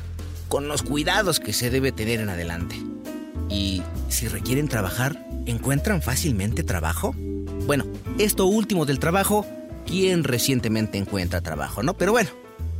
Con 0.49 0.67
los 0.67 0.83
cuidados 0.83 1.39
que 1.39 1.53
se 1.53 1.69
debe 1.69 1.91
tener 1.91 2.19
en 2.19 2.29
adelante. 2.29 2.75
Y 3.49 3.83
si 4.09 4.27
requieren 4.27 4.67
trabajar, 4.67 5.25
¿encuentran 5.45 6.01
fácilmente 6.01 6.63
trabajo? 6.63 7.13
Bueno, 7.65 7.85
esto 8.17 8.45
último 8.45 8.85
del 8.85 8.99
trabajo, 8.99 9.45
¿quién 9.85 10.23
recientemente 10.23 10.97
encuentra 10.97 11.41
trabajo, 11.41 11.83
no? 11.83 11.95
Pero 11.95 12.11
bueno, 12.11 12.29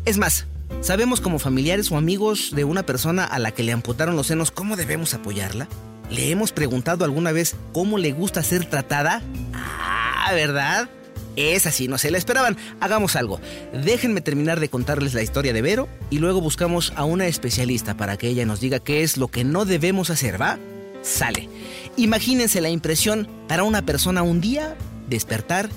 es 0.06 0.18
más, 0.18 0.48
¿Sabemos 0.82 1.22
como 1.22 1.40
familiares 1.40 1.92
o 1.92 1.98
amigos 1.98 2.52
de 2.56 2.64
una 2.64 2.86
persona 2.86 3.24
a 3.24 3.40
la 3.40 3.52
que 3.52 3.64
le 3.64 3.72
amputaron 3.72 4.16
los 4.16 4.28
senos 4.28 4.52
cómo 4.52 4.76
debemos 4.76 5.14
apoyarla? 5.14 5.68
¿Le 6.10 6.30
hemos 6.30 6.52
preguntado 6.52 7.06
alguna 7.06 7.32
vez 7.32 7.56
cómo 7.74 7.98
le 7.98 8.12
gusta 8.12 8.44
ser 8.44 8.66
tratada? 8.66 9.22
Ah, 9.54 10.32
¿verdad? 10.34 10.90
Es 11.36 11.66
así, 11.66 11.88
no 11.88 11.98
se 11.98 12.12
la 12.12 12.18
esperaban. 12.18 12.58
Hagamos 12.80 13.16
algo. 13.16 13.42
Déjenme 13.74 14.22
terminar 14.22 14.60
de 14.60 14.70
contarles 14.70 15.14
la 15.14 15.24
historia 15.24 15.54
de 15.54 15.62
Vero 15.62 15.90
y 16.10 16.20
luego 16.20 16.40
buscamos 16.40 16.94
a 16.96 17.04
una 17.04 17.28
especialista 17.28 17.98
para 17.98 18.18
que 18.18 18.28
ella 18.28 18.46
nos 18.46 18.60
diga 18.60 18.80
qué 18.80 19.04
es 19.04 19.18
lo 19.18 19.28
que 19.28 19.44
no 19.44 19.66
debemos 19.66 20.10
hacer, 20.10 20.40
¿va? 20.40 20.58
Sale. 21.02 21.50
Imagínense 21.98 22.62
la 22.62 22.70
impresión 22.70 23.28
para 23.48 23.64
una 23.64 23.86
persona 23.86 24.24
un 24.24 24.42
día 24.42 24.76
despertar 25.10 25.70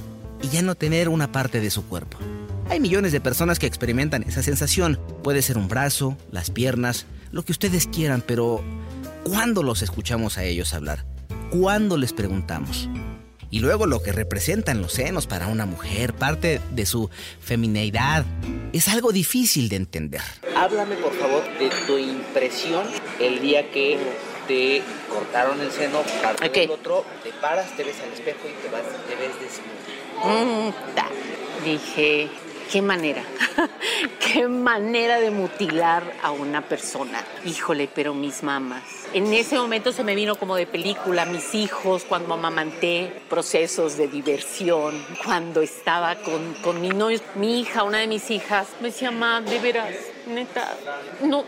y 0.43 0.49
ya 0.49 0.63
no 0.63 0.75
tener 0.75 1.09
una 1.09 1.33
parte 1.33 1.61
de 1.61 1.71
su 1.71 1.85
cuerpo. 1.87 2.19
Hay 2.71 2.81
millones 2.81 3.13
de 3.13 3.21
personas 3.21 3.59
que 3.59 3.67
experimentan 3.67 4.23
esa 4.25 4.43
sensación. 4.43 5.01
Puede 5.23 5.43
ser 5.43 5.57
un 5.57 5.69
brazo, 5.69 6.17
las 6.31 6.51
piernas, 6.51 7.07
lo 7.33 7.43
que 7.45 7.53
ustedes 7.53 7.87
quieran, 7.87 8.23
pero 8.27 8.63
¿cuándo 9.25 9.63
los 9.63 9.83
escuchamos 9.83 10.37
a 10.39 10.45
ellos 10.45 10.75
hablar? 10.75 11.05
¿Cuándo 11.51 11.97
les 11.97 12.13
preguntamos? 12.13 12.89
Y 13.51 13.61
luego 13.61 13.87
lo 13.87 14.03
que 14.03 14.13
representan 14.13 14.83
los 14.83 14.93
senos 14.93 15.27
para 15.27 15.47
una 15.47 15.65
mujer, 15.65 16.13
parte 16.13 16.61
de 16.73 16.85
su 16.85 17.09
femineidad, 17.41 18.27
es 18.75 18.89
algo 18.89 19.13
difícil 19.13 19.71
de 19.71 19.77
entender. 19.77 20.21
Háblame 20.55 20.97
por 20.97 21.15
favor 21.15 21.43
de 21.59 21.71
tu 21.87 21.97
impresión 21.97 22.87
el 23.19 23.41
día 23.41 23.71
que 23.71 23.97
te 24.47 24.83
cortaron 25.09 25.59
el 25.63 25.71
seno, 25.71 26.03
parte 26.23 26.49
Ok. 26.49 26.55
del 26.55 26.71
otro, 26.73 27.07
te 27.25 27.31
paras, 27.41 27.75
te 27.75 27.85
ves 27.85 27.97
al 28.07 28.13
espejo 28.13 28.41
y 28.45 28.63
te, 28.63 28.71
vas, 28.71 28.83
te 29.09 29.17
ves 29.17 29.33
desnudo. 29.41 30.69
Mm, 30.69 30.95
ta. 30.95 31.09
Dije, 31.65 32.29
qué 32.71 32.83
manera, 32.83 33.23
qué 34.33 34.47
manera 34.47 35.19
de 35.21 35.31
mutilar 35.31 36.03
a 36.23 36.31
una 36.31 36.63
persona. 36.63 37.25
Híjole, 37.45 37.89
pero 37.93 38.15
mis 38.15 38.43
mamás. 38.43 38.83
En 39.15 39.33
ese 39.33 39.57
momento 39.57 39.93
se 39.93 40.05
me 40.05 40.15
vino 40.15 40.37
como 40.37 40.55
de 40.57 40.67
película, 40.67 41.25
mis 41.25 41.55
hijos, 41.55 42.05
cuando 42.05 42.35
amamanté, 42.35 43.23
procesos 43.29 43.97
de 43.97 44.09
diversión, 44.09 45.03
cuando 45.25 45.63
estaba 45.63 46.17
con, 46.17 46.55
con 46.63 46.81
mi 46.81 46.91
novio, 46.91 47.21
mi 47.37 47.61
hija, 47.61 47.85
una 47.85 47.99
de 47.99 48.07
mis 48.07 48.31
hijas, 48.31 48.69
me 48.81 48.89
decía, 48.89 49.11
mamá, 49.11 49.41
de 49.41 49.59
veras, 49.59 49.95
neta, 50.29 50.77
no, 51.23 51.45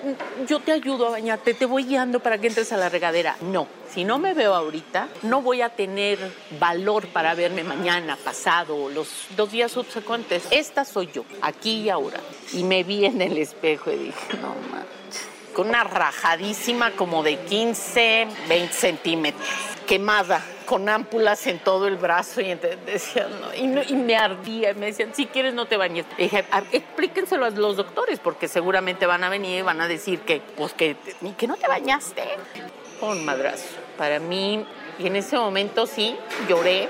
yo 0.47 0.61
te 0.61 0.73
ayudo 0.73 1.07
a 1.07 1.11
bañarte, 1.11 1.55
te 1.55 1.67
voy 1.67 1.85
guiando 1.85 2.21
para 2.21 2.39
que 2.39 2.49
entres 2.49 2.73
a 2.73 2.77
la 2.77 2.89
regadera. 2.89 3.37
No, 3.41 3.67
si 3.93 4.05
no 4.05 4.19
me 4.19 4.35
veo 4.35 4.55
ahorita, 4.55 5.09
no 5.23 5.43
voy 5.43 5.63
a 5.63 5.71
tener 5.71 6.19
valor 6.59 7.07
para 7.09 7.35
verme 7.35 7.65
mañana, 7.65 8.17
pasado, 8.17 8.89
los 8.89 9.27
dos 9.37 9.53
días 9.53 9.73
subsecuentes. 9.73 10.45
Esta 10.51 10.85
soy 10.85 11.11
yo, 11.13 11.25
aquí 11.43 11.83
y 11.83 11.91
ahora. 11.91 12.21
Y 12.53 12.65
me 12.65 12.83
vi 12.83 13.05
en 13.05 13.21
el 13.23 13.39
espejo 13.39 13.91
y 13.91 13.97
dije, 13.97 14.37
no 14.41 14.55
manches. 14.71 15.30
Con 15.55 15.69
una 15.69 15.85
rajadísima 15.85 16.93
como 16.93 17.23
de 17.23 17.37
15, 17.39 18.27
20 18.49 18.73
centímetros, 18.73 19.47
quemada, 19.87 20.43
con 20.65 20.89
ámpulas 20.89 21.47
en 21.49 21.59
todo 21.59 21.89
el 21.89 21.97
brazo 21.97 22.41
y 22.41 22.57
me 23.97 24.17
ardía, 24.17 24.71
y 24.71 24.75
me 24.75 24.87
decían, 24.87 25.15
si 25.15 25.27
quieres 25.27 25.53
no 25.55 25.67
te 25.67 25.77
bañes. 25.77 26.07
Dije, 26.17 26.45
"A- 26.53 26.63
explíquenselo 26.73 27.45
a 27.47 27.51
los 27.51 27.77
doctores, 27.77 28.21
porque 28.21 28.47
seguramente 28.49 29.07
van 29.07 29.25
a 29.25 29.29
venir 29.29 29.59
y 29.59 29.63
van 29.63 29.81
a 29.81 29.89
decir 29.89 30.21
que, 30.21 30.41
pues 30.57 30.73
que, 30.73 30.97
que 31.37 31.47
no 31.47 31.57
te 31.57 31.67
bañaste. 31.67 32.23
Un 33.01 33.25
madrazo. 33.25 33.65
Para 33.99 34.19
mí, 34.21 34.65
y 34.99 35.07
en 35.07 35.17
ese 35.17 35.37
momento 35.37 35.87
sí, 35.87 36.17
lloré, 36.49 36.89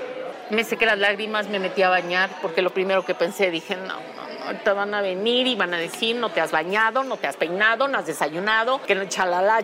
me 0.49 0.63
sequé 0.63 0.85
las 0.85 0.99
lágrimas, 0.99 1.47
me 1.47 1.59
metí 1.59 1.81
a 1.81 1.89
bañar, 1.89 2.29
porque 2.41 2.61
lo 2.61 2.69
primero 2.71 3.03
que 3.05 3.15
pensé, 3.15 3.49
dije, 3.49 3.75
no, 3.77 3.87
no, 3.87 4.20
ahorita 4.51 4.73
van 4.73 4.93
a 4.93 5.01
venir 5.01 5.47
y 5.47 5.55
van 5.55 5.73
a 5.73 5.77
decir, 5.77 6.15
no 6.15 6.29
te 6.29 6.41
has 6.41 6.51
bañado, 6.51 7.03
no 7.03 7.17
te 7.17 7.27
has 7.27 7.37
peinado, 7.37 7.87
no 7.87 7.97
has 7.97 8.05
desayunado, 8.05 8.81
que 8.81 8.95
no 8.95 9.05
chalala. 9.05 9.61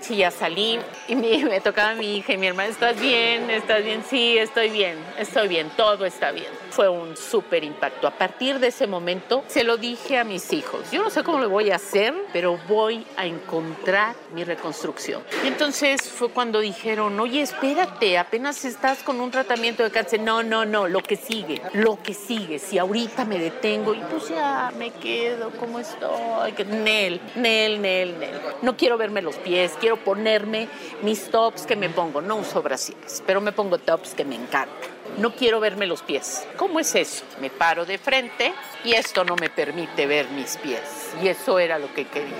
Sí, 0.00 0.16
ya 0.16 0.30
salí 0.30 0.78
y 1.08 1.16
me, 1.16 1.44
me 1.44 1.60
tocaba 1.60 1.94
mi 1.94 2.16
hija 2.16 2.32
y 2.32 2.36
mi 2.36 2.48
hermana, 2.48 2.68
¿estás 2.68 3.00
bien? 3.00 3.50
¿Estás 3.50 3.84
bien? 3.84 4.04
Sí, 4.08 4.38
estoy 4.38 4.70
bien, 4.70 4.98
estoy 5.18 5.48
bien, 5.48 5.70
todo 5.76 6.04
está 6.04 6.32
bien. 6.32 6.48
Fue 6.70 6.88
un 6.88 7.16
súper 7.16 7.64
impacto. 7.64 8.06
A 8.06 8.12
partir 8.12 8.58
de 8.58 8.68
ese 8.68 8.86
momento 8.86 9.44
se 9.48 9.64
lo 9.64 9.76
dije 9.76 10.18
a 10.18 10.24
mis 10.24 10.52
hijos. 10.52 10.90
Yo 10.90 11.02
no 11.02 11.10
sé 11.10 11.22
cómo 11.22 11.38
lo 11.38 11.48
voy 11.48 11.70
a 11.70 11.76
hacer, 11.76 12.14
pero 12.32 12.58
voy 12.68 13.06
a 13.16 13.26
encontrar 13.26 14.14
mi 14.34 14.44
reconstrucción. 14.44 15.22
Y 15.44 15.48
entonces 15.48 16.02
fue 16.02 16.30
cuando 16.30 16.60
dijeron, 16.60 17.18
oye, 17.18 17.42
espérate, 17.42 18.18
apenas 18.18 18.64
estás 18.64 19.02
con 19.02 19.20
un 19.20 19.30
tratamiento 19.30 19.82
de 19.82 19.90
cáncer. 19.90 20.20
No, 20.20 20.42
no, 20.42 20.64
no, 20.64 20.88
lo 20.88 21.02
que 21.02 21.16
sigue, 21.16 21.60
lo 21.72 22.02
que 22.02 22.14
sigue. 22.14 22.58
Si 22.58 22.78
ahorita 22.78 23.24
me 23.24 23.38
detengo 23.38 23.94
y 23.94 24.00
pues 24.00 24.28
ya 24.28 24.72
me 24.76 24.90
quedo 24.90 25.50
como 25.50 25.78
estoy. 25.78 26.52
Nel, 26.66 27.20
Nel, 27.36 27.80
Nel, 27.80 28.18
Nel. 28.18 28.40
No 28.62 28.76
quiero 28.76 28.96
verme 28.96 29.22
los 29.22 29.36
pies, 29.36 29.72
quiero 29.80 29.96
ponerme 29.96 30.68
mis 31.02 31.30
tops 31.30 31.66
que 31.66 31.76
me 31.76 31.88
pongo. 31.88 32.20
No 32.20 32.36
uso 32.36 32.62
brasiles, 32.62 33.22
pero 33.26 33.40
me 33.40 33.52
pongo 33.52 33.78
tops 33.78 34.14
que 34.14 34.24
me 34.24 34.36
encantan. 34.36 34.99
No 35.18 35.34
quiero 35.34 35.60
verme 35.60 35.86
los 35.86 36.02
pies. 36.02 36.46
¿Cómo 36.56 36.80
es 36.80 36.94
eso? 36.94 37.24
Me 37.40 37.50
paro 37.50 37.84
de 37.84 37.98
frente 37.98 38.52
y 38.84 38.92
esto 38.92 39.24
no 39.24 39.36
me 39.36 39.50
permite 39.50 40.06
ver 40.06 40.30
mis 40.30 40.56
pies. 40.56 40.80
Y 41.22 41.28
eso 41.28 41.58
era 41.58 41.78
lo 41.78 41.92
que 41.94 42.06
quería. 42.06 42.34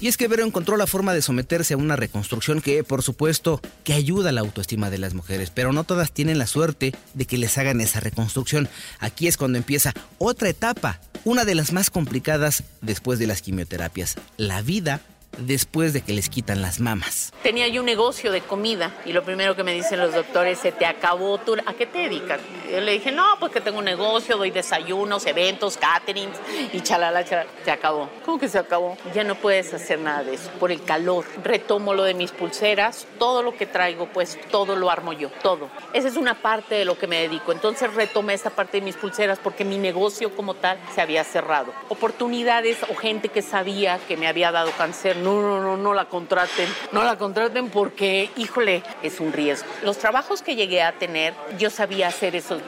Y 0.00 0.08
es 0.08 0.16
que 0.16 0.28
Vero 0.28 0.46
encontró 0.46 0.78
la 0.78 0.86
forma 0.86 1.12
de 1.12 1.20
someterse 1.20 1.74
a 1.74 1.76
una 1.76 1.94
reconstrucción 1.94 2.62
que, 2.62 2.82
por 2.84 3.02
supuesto, 3.02 3.60
que 3.84 3.92
ayuda 3.92 4.30
a 4.30 4.32
la 4.32 4.40
autoestima 4.40 4.88
de 4.88 4.96
las 4.96 5.12
mujeres, 5.12 5.50
pero 5.50 5.74
no 5.74 5.84
todas 5.84 6.12
tienen 6.12 6.38
la 6.38 6.46
suerte 6.46 6.94
de 7.12 7.26
que 7.26 7.36
les 7.36 7.58
hagan 7.58 7.82
esa 7.82 8.00
reconstrucción. 8.00 8.68
Aquí 8.98 9.28
es 9.28 9.36
cuando 9.36 9.58
empieza 9.58 9.92
otra 10.16 10.48
etapa, 10.48 11.00
una 11.26 11.44
de 11.44 11.54
las 11.54 11.72
más 11.74 11.90
complicadas 11.90 12.64
después 12.80 13.18
de 13.18 13.26
las 13.26 13.42
quimioterapias, 13.42 14.16
la 14.38 14.62
vida 14.62 15.02
después 15.38 15.92
de 15.92 16.02
que 16.02 16.12
les 16.12 16.28
quitan 16.28 16.62
las 16.62 16.80
mamas. 16.80 17.32
Tenía 17.42 17.68
yo 17.68 17.80
un 17.80 17.86
negocio 17.86 18.32
de 18.32 18.40
comida 18.40 18.94
y 19.04 19.12
lo 19.12 19.24
primero 19.24 19.56
que 19.56 19.64
me 19.64 19.72
dicen 19.72 20.00
los 20.00 20.14
doctores, 20.14 20.58
se 20.58 20.72
te 20.72 20.86
acabó 20.86 21.38
tu... 21.38 21.54
¿A 21.54 21.74
qué 21.74 21.86
te 21.86 21.98
dedicas? 21.98 22.40
Yo 22.70 22.80
le 22.80 22.92
dije, 22.92 23.12
no, 23.12 23.24
pues 23.38 23.52
que 23.52 23.60
tengo 23.60 23.78
un 23.78 23.84
negocio, 23.84 24.36
doy 24.36 24.50
desayunos, 24.50 25.26
eventos, 25.26 25.76
caterings 25.76 26.36
y 26.72 26.80
chalala, 26.80 27.24
chalala. 27.24 27.50
Se 27.64 27.70
acabó. 27.70 28.08
¿Cómo 28.24 28.38
que 28.38 28.48
se 28.48 28.58
acabó? 28.58 28.96
Ya 29.14 29.24
no 29.24 29.34
puedes 29.34 29.72
hacer 29.74 29.98
nada 29.98 30.22
de 30.22 30.34
eso 30.34 30.50
por 30.58 30.70
el 30.70 30.82
calor. 30.84 31.24
Retomo 31.42 31.94
lo 31.94 32.04
de 32.04 32.14
mis 32.14 32.32
pulseras, 32.32 33.06
todo 33.18 33.42
lo 33.42 33.56
que 33.56 33.66
traigo, 33.66 34.06
pues 34.12 34.38
todo 34.50 34.76
lo 34.76 34.90
armo 34.90 35.12
yo, 35.12 35.30
todo. 35.42 35.68
Esa 35.92 36.08
es 36.08 36.16
una 36.16 36.40
parte 36.40 36.74
de 36.74 36.84
lo 36.84 36.98
que 36.98 37.06
me 37.06 37.20
dedico. 37.20 37.52
Entonces 37.52 37.92
retomé 37.94 38.34
esta 38.34 38.50
parte 38.50 38.78
de 38.78 38.84
mis 38.84 38.96
pulseras 38.96 39.38
porque 39.38 39.64
mi 39.64 39.78
negocio 39.78 40.34
como 40.36 40.54
tal 40.54 40.78
se 40.94 41.00
había 41.00 41.24
cerrado. 41.24 41.72
Oportunidades 41.88 42.78
o 42.88 42.94
gente 42.94 43.28
que 43.28 43.42
sabía 43.42 43.98
que 44.06 44.16
me 44.16 44.28
había 44.28 44.52
dado 44.52 44.70
cáncer 44.72 45.16
no, 45.20 45.40
no, 45.40 45.60
no, 45.60 45.76
no 45.76 45.94
la 45.94 46.06
contraten, 46.06 46.68
no 46.92 47.04
la 47.04 47.16
contraten 47.16 47.70
porque, 47.70 48.30
híjole, 48.36 48.82
es 49.02 49.20
un 49.20 49.32
riesgo. 49.32 49.68
Los 49.82 49.98
trabajos 49.98 50.42
que 50.42 50.56
llegué 50.56 50.82
a 50.82 50.92
tener, 50.92 51.34
yo 51.58 51.70
sabía 51.70 52.08
hacer 52.08 52.36
esos, 52.36 52.62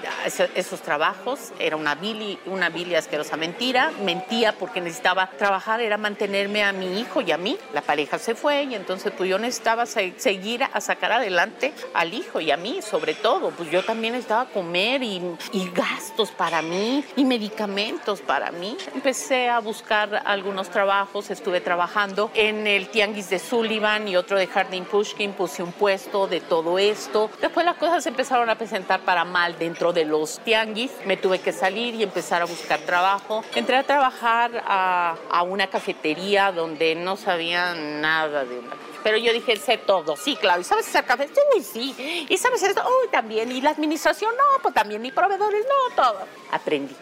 esos 0.54 0.80
trabajos, 0.82 1.52
era 1.58 1.76
una 1.76 1.94
bili, 1.94 2.38
una 2.46 2.68
bili 2.68 2.94
asquerosa 2.94 3.36
mentira, 3.36 3.90
mentía 4.04 4.52
porque 4.52 4.80
necesitaba 4.80 5.30
trabajar, 5.38 5.80
era 5.80 5.96
mantenerme 5.96 6.64
a 6.64 6.72
mi 6.72 7.00
hijo 7.00 7.20
y 7.20 7.32
a 7.32 7.38
mí. 7.38 7.58
La 7.72 7.82
pareja 7.82 8.18
se 8.18 8.34
fue 8.34 8.64
y 8.64 8.74
entonces 8.74 9.12
pues 9.16 9.28
yo 9.28 9.38
necesitaba 9.38 9.86
seguir 9.86 10.64
a 10.64 10.80
sacar 10.80 11.12
adelante 11.12 11.72
al 11.94 12.14
hijo 12.14 12.40
y 12.40 12.50
a 12.50 12.56
mí 12.56 12.80
sobre 12.82 13.14
todo, 13.14 13.50
pues 13.50 13.70
yo 13.70 13.84
también 13.84 14.14
necesitaba 14.14 14.46
comer 14.46 15.02
y, 15.02 15.22
y 15.52 15.70
gastos 15.70 16.30
para 16.30 16.62
mí 16.62 17.04
y 17.16 17.24
medicamentos 17.24 18.20
para 18.20 18.50
mí. 18.50 18.76
Empecé 18.94 19.48
a 19.48 19.60
buscar 19.60 20.22
algunos 20.24 20.70
trabajos, 20.70 21.30
estuve 21.30 21.60
trabajando 21.60 22.30
en 22.48 22.66
el 22.66 22.88
Tianguis 22.88 23.30
de 23.30 23.38
Sullivan 23.38 24.08
y 24.08 24.16
otro 24.16 24.36
de 24.36 24.48
Harding 24.48 24.84
Pushkin, 24.84 25.32
puse 25.32 25.62
un 25.62 25.70
puesto 25.70 26.26
de 26.26 26.40
todo 26.40 26.76
esto. 26.76 27.30
Después 27.40 27.64
las 27.64 27.76
cosas 27.76 28.02
se 28.02 28.08
empezaron 28.08 28.50
a 28.50 28.56
presentar 28.56 29.02
para 29.02 29.24
mal 29.24 29.56
dentro 29.60 29.92
de 29.92 30.04
los 30.04 30.40
Tianguis. 30.40 30.90
Me 31.06 31.16
tuve 31.16 31.38
que 31.38 31.52
salir 31.52 31.94
y 31.94 32.02
empezar 32.02 32.42
a 32.42 32.46
buscar 32.46 32.80
trabajo. 32.80 33.44
Entré 33.54 33.76
a 33.76 33.84
trabajar 33.84 34.60
a, 34.66 35.44
una 35.46 35.68
cafetería 35.68 36.50
donde 36.50 36.96
no 36.96 37.16
sabía 37.16 37.74
nada 37.74 38.44
de 38.44 38.58
una 38.58 38.70
pero 39.04 39.18
yo 39.18 39.32
dije, 39.32 39.56
sé 39.56 39.78
todo, 39.78 40.16
sí, 40.16 40.36
claro, 40.36 40.60
¿y 40.60 40.64
sabes 40.64 40.86
hacer 40.86 41.04
café? 41.04 41.28
Uy, 41.56 41.60
sí, 41.60 42.24
y 42.28 42.38
sabes 42.38 42.62
esto, 42.62 42.84
uy, 42.84 43.08
también, 43.10 43.50
y 43.50 43.60
la 43.60 43.70
administración, 43.70 44.32
no, 44.36 44.62
pues 44.62 44.72
también, 44.74 45.04
y 45.04 45.10
proveedores, 45.10 45.66
no, 45.66 45.96
todo. 45.96 46.20
Aprendí. 46.52 46.94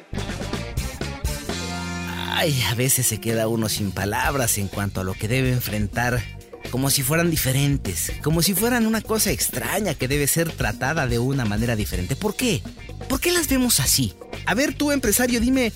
Ay, 2.32 2.62
a 2.70 2.74
veces 2.76 3.06
se 3.06 3.18
queda 3.18 3.48
uno 3.48 3.68
sin 3.68 3.90
palabras 3.90 4.56
en 4.58 4.68
cuanto 4.68 5.00
a 5.00 5.04
lo 5.04 5.14
que 5.14 5.26
debe 5.26 5.52
enfrentar, 5.52 6.22
como 6.70 6.88
si 6.88 7.02
fueran 7.02 7.28
diferentes, 7.28 8.12
como 8.22 8.40
si 8.40 8.54
fueran 8.54 8.86
una 8.86 9.00
cosa 9.00 9.32
extraña 9.32 9.94
que 9.94 10.06
debe 10.06 10.28
ser 10.28 10.52
tratada 10.52 11.08
de 11.08 11.18
una 11.18 11.44
manera 11.44 11.74
diferente. 11.74 12.14
¿Por 12.14 12.36
qué? 12.36 12.62
¿Por 13.08 13.20
qué 13.20 13.32
las 13.32 13.48
vemos 13.48 13.80
así? 13.80 14.14
A 14.46 14.54
ver, 14.54 14.74
tú 14.74 14.92
empresario, 14.92 15.40
dime, 15.40 15.72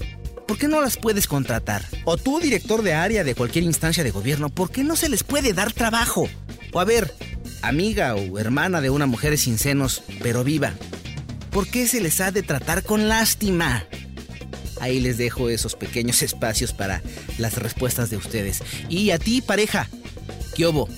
¿por 0.47 0.57
qué 0.57 0.69
no 0.69 0.81
las 0.81 0.97
puedes 0.97 1.27
contratar? 1.27 1.85
O 2.05 2.17
tú, 2.17 2.39
director 2.39 2.83
de 2.83 2.95
área 2.95 3.25
de 3.25 3.35
cualquier 3.35 3.65
instancia 3.65 4.05
de 4.05 4.13
gobierno, 4.13 4.49
¿por 4.49 4.71
qué 4.71 4.85
no 4.85 4.95
se 4.95 5.09
les 5.09 5.25
puede 5.25 5.55
dar 5.55 5.73
trabajo? 5.73 6.29
O 6.73 6.79
a 6.81 6.85
ver, 6.85 7.13
amiga 7.63 8.15
o 8.15 8.39
hermana 8.39 8.81
de 8.81 8.91
una 8.91 9.07
mujer 9.07 9.37
sin 9.39 9.59
senos, 9.59 10.05
pero 10.23 10.45
viva, 10.45 10.73
¿por 11.51 11.67
qué 11.67 11.89
se 11.89 12.01
les 12.01 12.21
ha 12.21 12.31
de 12.31 12.45
tratar 12.45 12.85
con 12.85 13.09
lástima? 13.09 13.85
Ahí 14.85 15.01
les 15.01 15.17
dejo 15.17 15.49
esos 15.49 15.77
pequeños 15.77 16.21
espacios 16.29 16.75
para 16.75 17.01
las 17.39 17.57
respuestas 17.57 18.11
de 18.11 18.19
ustedes. 18.19 18.63
Y 18.91 19.13
a 19.13 19.19
ti, 19.19 19.41
pareja, 19.41 19.89
¿qué 20.55 20.67
hubo? 20.67 20.91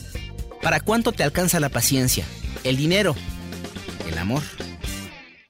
¿Para 0.60 0.80
cuánto 0.80 1.12
te 1.12 1.22
alcanza 1.22 1.60
la 1.60 1.68
paciencia? 1.68 2.24
¿El 2.64 2.76
dinero? 2.76 3.14
¿El 4.10 4.18
amor? 4.18 4.42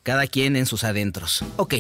Cada 0.03 0.27
quien 0.27 0.55
en 0.55 0.67
sus 0.67 0.85
adentros. 0.85 1.47
Ok, 1.57 1.77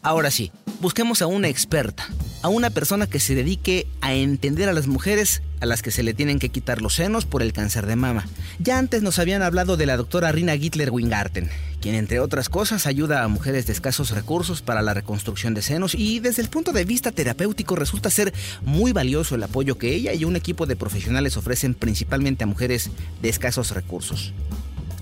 ahora 0.00 0.30
sí, 0.30 0.50
busquemos 0.80 1.20
a 1.20 1.26
una 1.26 1.48
experta, 1.48 2.08
a 2.40 2.48
una 2.48 2.70
persona 2.70 3.06
que 3.06 3.20
se 3.20 3.34
dedique 3.34 3.86
a 4.00 4.14
entender 4.14 4.70
a 4.70 4.72
las 4.72 4.86
mujeres 4.86 5.42
a 5.60 5.66
las 5.66 5.82
que 5.82 5.90
se 5.90 6.02
le 6.02 6.14
tienen 6.14 6.38
que 6.38 6.48
quitar 6.48 6.80
los 6.80 6.94
senos 6.94 7.26
por 7.26 7.42
el 7.42 7.52
cáncer 7.52 7.84
de 7.84 7.96
mama. 7.96 8.26
Ya 8.58 8.78
antes 8.78 9.02
nos 9.02 9.18
habían 9.18 9.42
hablado 9.42 9.76
de 9.76 9.84
la 9.84 9.98
doctora 9.98 10.32
Rina 10.32 10.56
Gittler 10.56 10.90
Wingarten, 10.90 11.50
quien 11.80 11.94
entre 11.94 12.20
otras 12.20 12.48
cosas 12.48 12.86
ayuda 12.86 13.22
a 13.22 13.28
mujeres 13.28 13.66
de 13.66 13.72
escasos 13.72 14.10
recursos 14.10 14.62
para 14.62 14.82
la 14.82 14.94
reconstrucción 14.94 15.54
de 15.54 15.62
senos 15.62 15.94
y 15.94 16.20
desde 16.20 16.42
el 16.42 16.48
punto 16.48 16.72
de 16.72 16.84
vista 16.84 17.12
terapéutico 17.12 17.76
resulta 17.76 18.10
ser 18.10 18.32
muy 18.62 18.92
valioso 18.92 19.34
el 19.34 19.42
apoyo 19.42 19.78
que 19.78 19.94
ella 19.94 20.12
y 20.12 20.24
un 20.24 20.36
equipo 20.36 20.66
de 20.66 20.76
profesionales 20.76 21.36
ofrecen 21.36 21.74
principalmente 21.74 22.44
a 22.44 22.46
mujeres 22.46 22.90
de 23.22 23.28
escasos 23.28 23.70
recursos. 23.72 24.32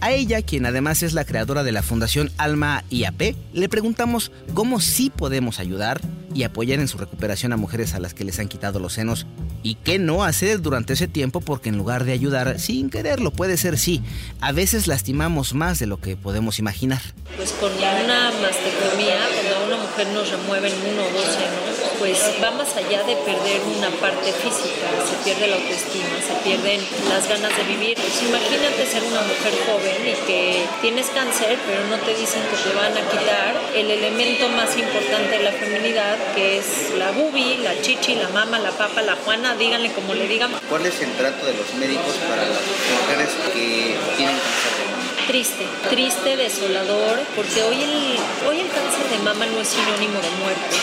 A 0.01 0.13
ella, 0.13 0.43
quien 0.43 0.67
además 0.67 1.03
es 1.03 1.15
la 1.15 1.25
creadora 1.25 1.65
de 1.65 1.73
la 1.73 1.83
Fundación 1.83 2.31
Alma 2.37 2.85
IAP, 2.91 3.35
le 3.55 3.69
preguntamos 3.69 4.31
cómo 4.53 4.81
sí 4.81 5.11
podemos 5.11 5.59
ayudar 5.59 6.01
y 6.35 6.43
apoyar 6.43 6.81
en 6.81 6.89
su 6.89 6.99
recuperación 6.99 7.53
a 7.53 7.57
mujeres 7.57 7.95
a 7.95 8.01
las 8.01 8.13
que 8.13 8.25
les 8.25 8.39
han 8.39 8.49
quitado 8.49 8.79
los 8.79 8.93
senos 8.93 9.27
y 9.63 9.77
qué 9.77 9.99
no 9.99 10.23
hacer 10.23 10.61
durante 10.61 10.93
ese 10.93 11.09
tiempo 11.09 11.41
porque 11.41 11.71
en 11.71 11.79
lugar 11.79 12.05
de 12.05 12.13
ayudar 12.13 12.61
sin 12.61 12.91
quererlo 12.91 13.31
puede 13.31 13.57
ser 13.57 13.79
sí, 13.79 14.03
a 14.41 14.53
veces 14.53 14.87
lastimamos 14.87 15.55
más 15.55 15.79
de 15.79 15.87
lo 15.87 15.99
que 15.99 16.15
podemos 16.15 16.59
imaginar. 16.59 17.01
Pues 17.37 17.53
con 17.53 17.73
una 17.73 18.33
mastectomía, 18.43 19.17
cuando 19.35 19.67
una 19.67 19.83
mujer 19.83 20.07
nos 20.13 20.31
remueve 20.31 20.73
uno 20.93 21.03
o 21.03 21.13
dos 21.13 21.25
senos, 21.25 21.67
pues 21.99 22.21
va 22.43 22.51
más 22.53 22.77
allá 22.77 23.03
de 23.05 23.17
perder 23.17 23.63
una 23.77 23.91
parte 24.01 24.33
física, 24.33 24.87
se 25.09 25.17
pierde 25.25 25.49
la 25.49 25.57
autoestima, 25.57 26.21
se 26.21 26.35
pierden 26.45 26.81
las 27.09 27.29
ganas 27.29 27.57
de 27.57 27.65
vivir. 27.65 27.97
Pues 27.97 28.23
imagínate 28.23 28.87
ser 28.87 29.03
una 29.03 29.23
mujer 29.23 29.55
joven 29.67 29.86
y 29.87 30.27
que 30.27 30.67
tienes 30.81 31.07
cáncer, 31.11 31.59
pero 31.67 31.85
no 31.85 31.97
te 31.99 32.15
dicen 32.15 32.43
que 32.51 32.69
te 32.69 32.75
van 32.75 32.93
a 32.97 33.09
quitar 33.09 33.55
el 33.75 33.91
elemento 33.91 34.49
más 34.49 34.77
importante 34.77 35.39
de 35.39 35.45
la 35.45 35.53
feminidad, 35.53 36.17
que 36.35 36.59
es 36.59 36.93
la 36.99 37.13
bubi, 37.13 37.59
la 37.59 37.81
chichi, 37.81 38.15
la 38.17 38.29
mama, 38.31 38.59
la 38.59 38.71
papa, 38.71 39.03
la 39.03 39.17
juana, 39.17 39.55
díganle 39.55 39.93
como 39.93 40.15
le 40.15 40.27
digan. 40.27 40.51
¿Cuál 40.69 40.87
es 40.87 41.01
el 41.03 41.13
trato 41.13 41.47
de 41.47 41.55
los 41.55 41.75
médicos 41.75 42.15
para 42.29 42.43
las 42.43 42.61
mujeres 42.91 43.29
que 43.53 43.97
tienen 44.17 44.37
cáncer 44.37 44.73
de 44.79 44.85
mama? 44.91 45.27
Triste, 45.27 45.67
triste, 45.91 46.37
desolador, 46.37 47.21
porque 47.35 47.63
hoy 47.63 47.83
el, 47.83 48.49
hoy 48.49 48.61
el 48.61 48.69
cáncer 48.69 49.09
de 49.11 49.19
mama 49.25 49.47
no 49.47 49.61
es 49.61 49.69
sinónimo 49.69 50.21
de 50.21 50.31
muerte. 50.43 50.77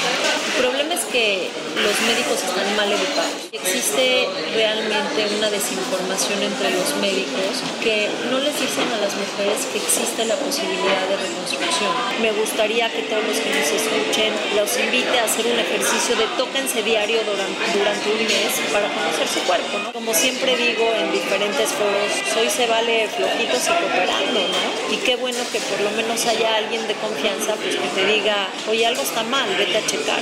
El 0.47 0.61
problema 0.61 0.93
es 0.93 1.02
que 1.13 1.45
los 1.77 1.95
médicos 2.09 2.41
están 2.41 2.65
mal 2.75 2.89
educados. 2.89 3.45
Existe 3.53 4.27
realmente 4.57 5.29
una 5.37 5.49
desinformación 5.53 6.41
entre 6.41 6.73
los 6.73 6.89
médicos 6.97 7.61
que 7.85 8.09
no 8.33 8.41
les 8.41 8.57
dicen 8.57 8.89
a 8.89 8.97
las 8.97 9.13
mujeres 9.13 9.69
que 9.69 9.77
existe 9.77 10.25
la 10.25 10.33
posibilidad 10.41 11.05
de 11.05 11.15
reconstrucción. 11.21 11.93
Me 12.17 12.33
gustaría 12.33 12.89
que 12.89 13.05
todos 13.05 13.21
los 13.29 13.37
que 13.37 13.53
nos 13.53 13.69
escuchen 13.69 14.33
los 14.57 14.73
invite 14.73 15.19
a 15.19 15.25
hacer 15.29 15.45
un 15.45 15.59
ejercicio 15.61 16.17
de 16.17 16.25
tóquense 16.33 16.81
diario 16.81 17.21
durante, 17.29 17.61
durante 17.77 18.09
un 18.09 18.25
mes 18.25 18.51
para 18.73 18.89
conocer 18.89 19.27
su 19.29 19.41
cuerpo. 19.45 19.77
¿no? 19.85 19.93
Como 19.93 20.13
siempre 20.17 20.57
digo 20.57 20.89
en 20.97 21.13
diferentes 21.13 21.69
foros, 21.77 22.09
soy 22.33 22.49
se 22.49 22.65
vale 22.65 23.07
flojitos 23.13 23.61
y 23.61 23.69
cooperando. 23.69 24.41
Y 24.89 24.97
qué 25.05 25.15
bueno 25.15 25.45
que 25.51 25.59
por 25.61 25.79
lo 25.81 25.91
menos 25.91 26.25
haya 26.25 26.55
alguien 26.57 26.87
de 26.87 26.95
confianza 26.95 27.53
pues, 27.53 27.75
que 27.77 27.87
te 27.93 28.05
diga, 28.05 28.49
oye, 28.67 28.85
algo 28.85 29.03
está 29.03 29.21
mal, 29.23 29.45
vete 29.57 29.77
a 29.77 29.85
checar, 29.85 30.21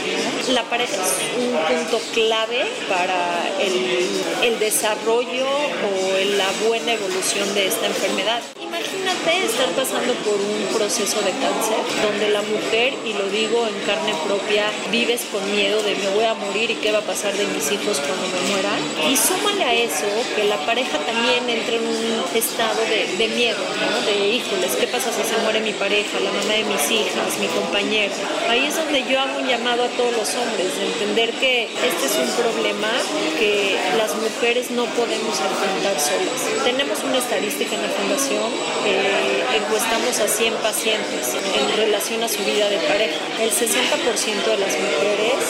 La 0.51 0.63
pareja 0.63 0.80
es 0.83 0.91
un 1.37 1.51
punto 1.51 1.99
clave 2.13 2.65
para 2.89 3.49
el, 3.59 4.07
el 4.43 4.59
desarrollo 4.59 5.47
o 5.47 6.37
la 6.37 6.67
buena 6.67 6.93
evolución 6.93 7.53
de 7.53 7.67
esta 7.67 7.87
enfermedad. 7.87 8.41
Imagínate 8.61 9.45
estar 9.45 9.69
pasando 9.71 10.13
por 10.25 10.35
un 10.35 10.75
proceso 10.75 11.21
de 11.21 11.31
cáncer 11.31 11.77
donde 12.01 12.29
la 12.29 12.41
mujer, 12.41 12.93
y 13.05 13.13
lo 13.13 13.27
digo 13.29 13.67
en 13.67 13.77
carne 13.85 14.13
propia, 14.25 14.65
vives 14.91 15.21
con 15.31 15.43
miedo 15.51 15.81
de 15.83 15.95
me 15.95 16.09
voy 16.15 16.25
a 16.25 16.33
morir 16.33 16.71
y 16.71 16.75
qué 16.75 16.91
va 16.91 16.99
a 16.99 17.01
pasar 17.01 17.33
de 17.33 17.45
mis 17.47 17.71
hijos 17.71 17.99
cuando 17.99 18.27
me 18.27 18.41
mueran. 18.51 18.79
Y 19.11 19.17
súmale 19.17 19.63
a 19.63 19.73
eso 19.73 20.07
que 20.35 20.45
la 20.45 20.57
pareja 20.65 20.97
también 20.99 21.47
entra 21.49 21.75
en 21.75 21.87
un 21.87 22.20
estado 22.39 22.81
de, 22.85 23.17
de 23.17 23.27
miedo, 23.35 23.59
¿no? 23.59 24.05
De 24.05 24.29
híjoles, 24.29 24.75
¿qué 24.75 24.87
pasa 24.87 25.11
si 25.11 25.23
se 25.23 25.37
muere 25.43 25.59
mi 25.59 25.73
pareja, 25.73 26.19
la 26.19 26.31
mamá 26.31 26.53
de 26.53 26.63
mis 26.63 26.91
hijas, 26.91 27.37
mi 27.39 27.47
compañero? 27.47 28.13
Ahí 28.49 28.65
es 28.65 28.75
donde 28.75 29.03
yo 29.07 29.19
hago 29.19 29.39
un 29.39 29.47
llamado 29.47 29.83
a 29.83 29.87
todos 29.89 30.11
los 30.11 30.35
hombres, 30.35 30.75
de 30.77 30.85
entender 30.85 31.31
que 31.33 31.63
este 31.63 32.05
es 32.05 32.15
un 32.17 32.29
problema 32.43 32.89
que 33.37 33.77
las 33.97 34.15
mujeres 34.15 34.71
no 34.71 34.85
podemos 34.85 35.39
enfrentar 35.39 35.99
solas. 35.99 36.63
Tenemos 36.63 37.03
una 37.03 37.17
estadística 37.17 37.75
en 37.75 37.81
la 37.81 37.89
fundación, 37.89 38.49
eh, 38.85 39.43
encuestamos 39.55 40.19
a 40.19 40.27
100 40.27 40.53
pacientes 40.55 41.35
en 41.35 41.77
relación 41.77 42.23
a 42.23 42.29
su 42.29 42.43
vida 42.43 42.69
de 42.69 42.77
pareja. 42.77 43.17
El 43.39 43.51
60% 43.51 44.45
de 44.45 44.57
las 44.57 44.73
mujeres, 44.77 45.41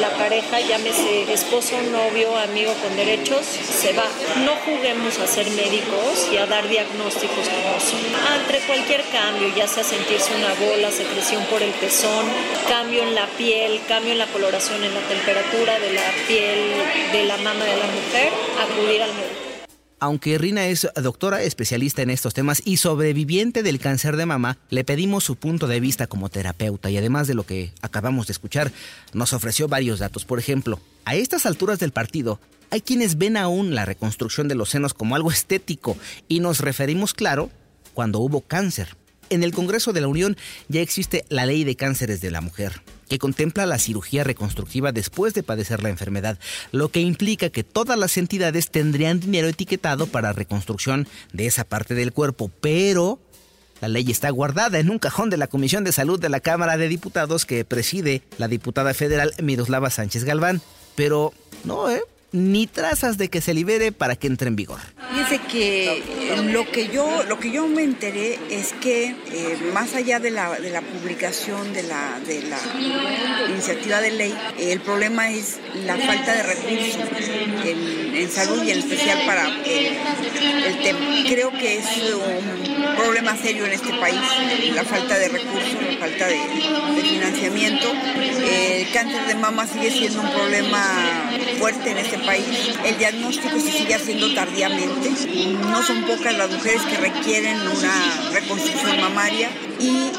la 0.00 0.10
pareja, 0.16 0.60
llámese 0.60 1.32
esposo, 1.32 1.76
novio, 1.92 2.36
amigo 2.36 2.72
con 2.82 2.96
derechos, 2.96 3.44
se 3.44 3.92
va. 3.92 4.06
No 4.44 4.54
juguemos 4.64 5.18
a 5.18 5.26
ser 5.26 5.50
médicos 5.50 6.28
y 6.32 6.36
a 6.36 6.46
dar 6.46 6.68
diagnósticos 6.68 7.48
como. 7.48 8.40
Entre 8.40 8.58
cualquier 8.66 9.02
cambio, 9.10 9.48
ya 9.56 9.66
sea 9.66 9.84
sentirse 9.84 10.34
una 10.34 10.54
bola, 10.54 10.90
secreción 10.90 11.44
por 11.46 11.62
el 11.62 11.72
pezón, 11.72 12.26
cambio 12.68 13.02
en 13.02 13.14
la 13.14 13.26
piel, 13.38 13.80
cambio 13.88 14.12
en 14.12 14.18
la 14.18 14.26
coloración, 14.26 14.82
en 14.84 14.94
la 14.94 15.00
temperatura 15.00 15.78
de 15.78 15.92
la 15.92 16.12
piel 16.28 16.58
de 17.12 17.24
la 17.24 17.36
mama 17.38 17.64
de 17.64 17.76
la 17.76 17.86
mujer, 17.86 18.32
acudir 18.60 19.02
al 19.02 19.10
médico. 19.14 19.50
Aunque 20.02 20.38
Rina 20.38 20.66
es 20.66 20.88
doctora 20.94 21.42
especialista 21.42 22.00
en 22.00 22.08
estos 22.08 22.32
temas 22.32 22.62
y 22.64 22.78
sobreviviente 22.78 23.62
del 23.62 23.78
cáncer 23.78 24.16
de 24.16 24.24
mama, 24.24 24.56
le 24.70 24.82
pedimos 24.82 25.24
su 25.24 25.36
punto 25.36 25.66
de 25.66 25.78
vista 25.78 26.06
como 26.06 26.30
terapeuta 26.30 26.90
y 26.90 26.96
además 26.96 27.26
de 27.26 27.34
lo 27.34 27.44
que 27.44 27.72
acabamos 27.82 28.26
de 28.26 28.32
escuchar, 28.32 28.72
nos 29.12 29.34
ofreció 29.34 29.68
varios 29.68 29.98
datos. 29.98 30.24
Por 30.24 30.38
ejemplo, 30.38 30.80
a 31.04 31.16
estas 31.16 31.44
alturas 31.44 31.78
del 31.80 31.92
partido, 31.92 32.40
hay 32.70 32.80
quienes 32.80 33.18
ven 33.18 33.36
aún 33.36 33.74
la 33.74 33.84
reconstrucción 33.84 34.48
de 34.48 34.54
los 34.54 34.70
senos 34.70 34.94
como 34.94 35.16
algo 35.16 35.30
estético 35.30 35.96
y 36.28 36.40
nos 36.40 36.60
referimos, 36.60 37.14
claro, 37.14 37.50
cuando 37.94 38.20
hubo 38.20 38.40
cáncer. 38.40 38.96
En 39.28 39.44
el 39.44 39.52
Congreso 39.52 39.92
de 39.92 40.00
la 40.00 40.08
Unión 40.08 40.36
ya 40.68 40.80
existe 40.80 41.24
la 41.28 41.46
Ley 41.46 41.62
de 41.64 41.76
Cánceres 41.76 42.20
de 42.20 42.32
la 42.32 42.40
Mujer, 42.40 42.82
que 43.08 43.18
contempla 43.18 43.64
la 43.64 43.78
cirugía 43.78 44.24
reconstructiva 44.24 44.90
después 44.90 45.34
de 45.34 45.44
padecer 45.44 45.82
la 45.82 45.88
enfermedad, 45.88 46.38
lo 46.72 46.88
que 46.88 47.00
implica 47.00 47.50
que 47.50 47.62
todas 47.62 47.96
las 47.96 48.16
entidades 48.16 48.70
tendrían 48.70 49.20
dinero 49.20 49.46
etiquetado 49.46 50.08
para 50.08 50.32
reconstrucción 50.32 51.06
de 51.32 51.46
esa 51.46 51.64
parte 51.64 51.94
del 51.94 52.12
cuerpo, 52.12 52.50
pero 52.60 53.20
la 53.80 53.88
ley 53.88 54.10
está 54.10 54.30
guardada 54.30 54.78
en 54.78 54.90
un 54.90 54.98
cajón 54.98 55.30
de 55.30 55.36
la 55.36 55.46
Comisión 55.46 55.84
de 55.84 55.92
Salud 55.92 56.20
de 56.20 56.28
la 56.28 56.40
Cámara 56.40 56.76
de 56.76 56.88
Diputados 56.88 57.46
que 57.46 57.64
preside 57.64 58.22
la 58.36 58.48
diputada 58.48 58.94
federal 58.94 59.32
Miroslava 59.40 59.90
Sánchez 59.90 60.24
Galván. 60.24 60.60
Pero 60.96 61.32
no, 61.64 61.90
¿eh? 61.90 62.02
Ni 62.32 62.66
trazas 62.66 63.18
de 63.18 63.28
que 63.28 63.40
se 63.40 63.54
libere 63.54 63.92
para 63.92 64.16
que 64.16 64.26
entre 64.26 64.48
en 64.48 64.56
vigor. 64.56 64.80
Dice 65.14 65.40
que 65.50 66.02
lo 66.52 66.70
que 66.70 66.88
yo 66.88 67.24
lo 67.24 67.38
que 67.38 67.50
yo 67.50 67.66
me 67.66 67.82
enteré 67.82 68.38
es 68.50 68.72
que 68.80 69.14
eh, 69.32 69.70
más 69.74 69.94
allá 69.94 70.20
de 70.20 70.30
la, 70.30 70.58
de 70.58 70.70
la 70.70 70.80
publicación 70.80 71.72
de 71.72 71.82
la, 71.82 72.20
de 72.26 72.42
la 72.42 72.58
iniciativa 73.48 74.00
de 74.00 74.12
ley, 74.12 74.34
el 74.58 74.80
problema 74.80 75.30
es 75.30 75.58
la 75.84 75.96
falta 75.96 76.34
de 76.34 76.42
recursos 76.42 76.96
en, 77.64 78.30
salud 78.30 78.62
y 78.62 78.70
en 78.70 78.78
especial 78.78 79.18
para 79.26 79.48
eh, 79.64 79.98
el 80.66 80.82
tema. 80.82 81.00
Creo 81.28 81.50
que 81.50 81.78
es 81.78 81.86
un 82.12 82.96
problema 82.96 83.36
serio 83.36 83.66
en 83.66 83.72
este 83.72 83.92
país, 83.94 84.20
la 84.74 84.84
falta 84.84 85.18
de 85.18 85.28
recursos, 85.28 85.74
la 85.90 85.98
falta 85.98 86.26
de 86.28 86.40
financiamiento. 87.02 87.92
el 87.92 88.90
cáncer 88.92 89.26
de 89.26 89.34
mama 89.34 89.66
sigue 89.66 89.90
siendo 89.90 90.20
un 90.20 90.30
problema 90.30 91.30
fuerte 91.60 91.90
en 91.90 91.98
este 91.98 92.18
país. 92.18 92.46
El 92.84 92.96
diagnóstico 92.96 93.60
se 93.60 93.70
sigue 93.70 93.94
haciendo 93.94 94.32
tardíamente. 94.34 95.10
No 95.70 95.82
son 95.82 96.04
pocas 96.04 96.36
las 96.36 96.50
mujeres 96.50 96.80
que 96.82 96.96
requieren 96.96 97.56
una 97.60 98.30
reconstrucción 98.32 98.98
mamaria 99.00 99.50
y 99.78 100.10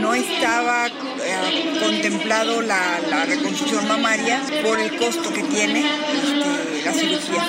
no 0.00 0.12
estaba 0.14 0.88
eh, 0.88 1.78
contemplado 1.80 2.62
la, 2.62 3.24
reconstrucción 3.26 3.86
mamaria 3.86 4.42
por 4.62 4.80
el 4.80 4.96
costo 4.96 5.32
que 5.32 5.42
tiene 5.44 5.80
este, 5.80 6.67
la 6.84 6.92
cirugía. 6.92 7.44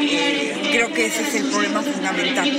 Eh, 0.00 0.70
creo 0.72 0.92
que 0.92 1.06
ese 1.06 1.22
es 1.22 1.34
el 1.34 1.44
problema 1.50 1.82
fundamental. 1.82 2.50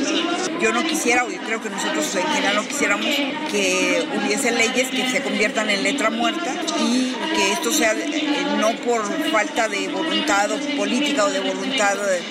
Yo 0.61 0.71
no 0.71 0.83
quisiera, 0.83 1.23
o 1.25 1.29
yo 1.29 1.39
creo 1.41 1.61
que 1.61 1.69
nosotros 1.69 2.15
en 2.15 2.27
general 2.27 2.55
no 2.55 2.67
quisiéramos 2.67 3.05
que 3.51 4.07
hubiese 4.17 4.51
leyes 4.51 4.89
que 4.89 5.09
se 5.09 5.21
conviertan 5.21 5.69
en 5.69 5.83
letra 5.83 6.09
muerta 6.09 6.53
y 6.79 7.13
que 7.35 7.51
esto 7.51 7.71
sea 7.71 7.93
eh, 7.93 8.45
no 8.57 8.71
por 8.77 9.03
falta 9.31 9.67
de 9.67 9.87
voluntad 9.89 10.49
política 10.77 11.25
o 11.25 11.29
de 11.29 11.39
voluntad 11.39 11.95
de, 11.95 12.21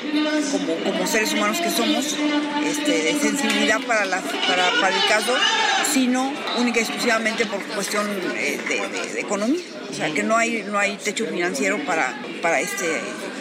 como, 0.50 0.74
como, 0.76 1.06
seres 1.06 1.32
humanos 1.32 1.60
que 1.60 1.70
somos, 1.70 2.16
este, 2.64 3.02
de 3.02 3.20
sensibilidad 3.20 3.80
para, 3.80 4.04
la, 4.04 4.20
para, 4.20 4.70
para, 4.80 4.96
el 4.96 5.06
caso, 5.08 5.34
sino 5.92 6.32
única 6.58 6.80
y 6.80 6.82
exclusivamente 6.82 7.46
por 7.46 7.62
cuestión 7.62 8.08
eh, 8.36 8.58
de, 8.68 9.20
economía. 9.20 9.60
O 9.90 9.94
sea, 9.94 10.12
que 10.12 10.22
no 10.22 10.36
hay, 10.36 10.64
no 10.66 10.78
hay 10.78 10.96
techo 10.96 11.26
financiero 11.26 11.78
para, 11.84 12.18
para, 12.40 12.60
este, 12.60 12.86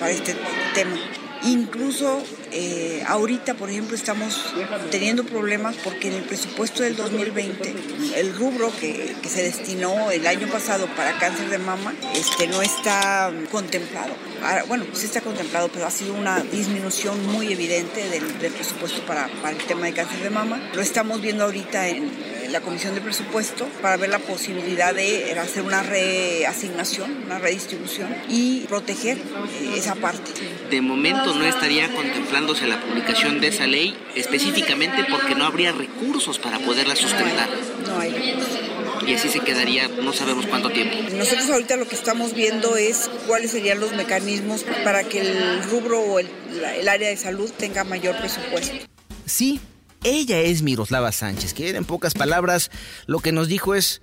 para 0.02 0.12
este 0.12 0.36
tema. 0.74 0.98
Incluso 1.44 2.24
eh, 2.52 3.04
ahorita, 3.08 3.54
por 3.54 3.70
ejemplo, 3.70 3.96
estamos 3.96 4.54
teniendo 4.90 5.24
problemas 5.24 5.76
porque 5.84 6.08
en 6.08 6.16
el 6.16 6.24
presupuesto 6.24 6.84
del 6.84 6.96
2020, 6.96 7.74
el 8.16 8.36
rubro 8.36 8.72
que, 8.80 9.16
que, 9.22 9.30
se 9.30 9.44
destinó 9.44 10.12
el 10.12 10.28
año 10.28 10.48
pasado 10.48 10.88
para 10.96 11.18
cáncer 11.18 11.50
de 11.50 11.58
mama 11.58 11.94
este, 12.16 12.48
no 12.48 12.62
está 12.62 13.32
contemplado. 13.52 14.14
Ahora, 14.44 14.64
bueno, 14.66 14.86
sí 14.94 15.06
está 15.06 15.22
contemplado, 15.22 15.70
pero 15.74 15.86
ha 15.86 15.92
sido 15.92 16.14
una 16.14 16.40
disminución 16.40 17.26
muy 17.28 17.54
evidente 17.54 18.08
del, 18.10 18.24
presupuesto 18.52 19.04
para, 19.06 19.28
para, 19.42 19.52
el 19.52 19.64
tema 19.66 19.86
de 19.86 19.94
cáncer 19.94 20.22
de 20.22 20.30
mama. 20.30 20.72
Lo 20.74 20.82
estamos 20.82 21.22
viendo 21.22 21.44
ahorita 21.44 21.88
en, 21.88 22.12
la 22.52 22.62
Comisión 22.62 22.96
de 22.96 23.02
Presupuesto 23.02 23.68
para 23.82 23.98
ver 23.98 24.10
la 24.10 24.20
posibilidad 24.20 24.94
de 24.94 25.38
hacer 25.40 25.64
una 25.64 25.82
reasignación, 25.84 27.24
una 27.26 27.40
redistribución 27.40 28.14
y 28.30 28.62
proteger 28.62 29.18
eh, 29.18 29.74
esa 29.76 29.96
parte. 29.96 30.32
De 30.70 30.82
momento 30.82 31.34
no 31.34 31.46
estaría 31.46 31.94
contemplando 31.94 32.54
la 32.68 32.80
publicación 32.82 33.40
de 33.40 33.48
esa 33.48 33.66
ley 33.66 33.98
específicamente 34.16 35.06
porque 35.10 35.36
no 35.36 35.46
habría 35.46 35.72
recursos 35.72 36.38
para 36.38 36.60
poderla 36.60 36.96
sustentar. 36.96 37.50
No 37.88 38.00
hay, 38.00 38.12
no 38.12 38.18
hay 38.18 38.34
recursos. 38.34 38.60
Y 39.08 39.14
así 39.16 39.30
se 39.30 39.40
quedaría 39.40 39.88
no 39.88 40.14
sabemos 40.14 40.46
cuánto 40.46 40.70
tiempo. 40.70 40.96
Nosotros 41.16 41.50
ahorita 41.50 41.76
lo 41.78 41.88
que 41.88 41.96
estamos 41.96 42.34
viendo 42.34 42.78
es 42.78 43.10
cuáles 43.28 43.52
serían 43.52 43.80
los 43.80 43.94
mecanismos 43.94 44.64
para 44.84 45.04
que 45.04 45.22
el 45.22 45.64
rubro 45.64 46.02
o 46.02 46.20
el, 46.20 46.28
el 46.78 46.88
área 46.88 47.10
de 47.10 47.18
salud 47.18 47.50
tenga 47.58 47.84
mayor 47.84 48.18
presupuesto. 48.18 48.76
Sí, 49.26 49.60
ella 50.04 50.40
es 50.40 50.62
Miroslava 50.62 51.12
Sánchez, 51.12 51.54
que 51.54 51.70
en 51.70 51.86
pocas 51.86 52.14
palabras 52.14 52.72
lo 53.06 53.20
que 53.20 53.32
nos 53.32 53.48
dijo 53.48 53.76
es 53.76 54.02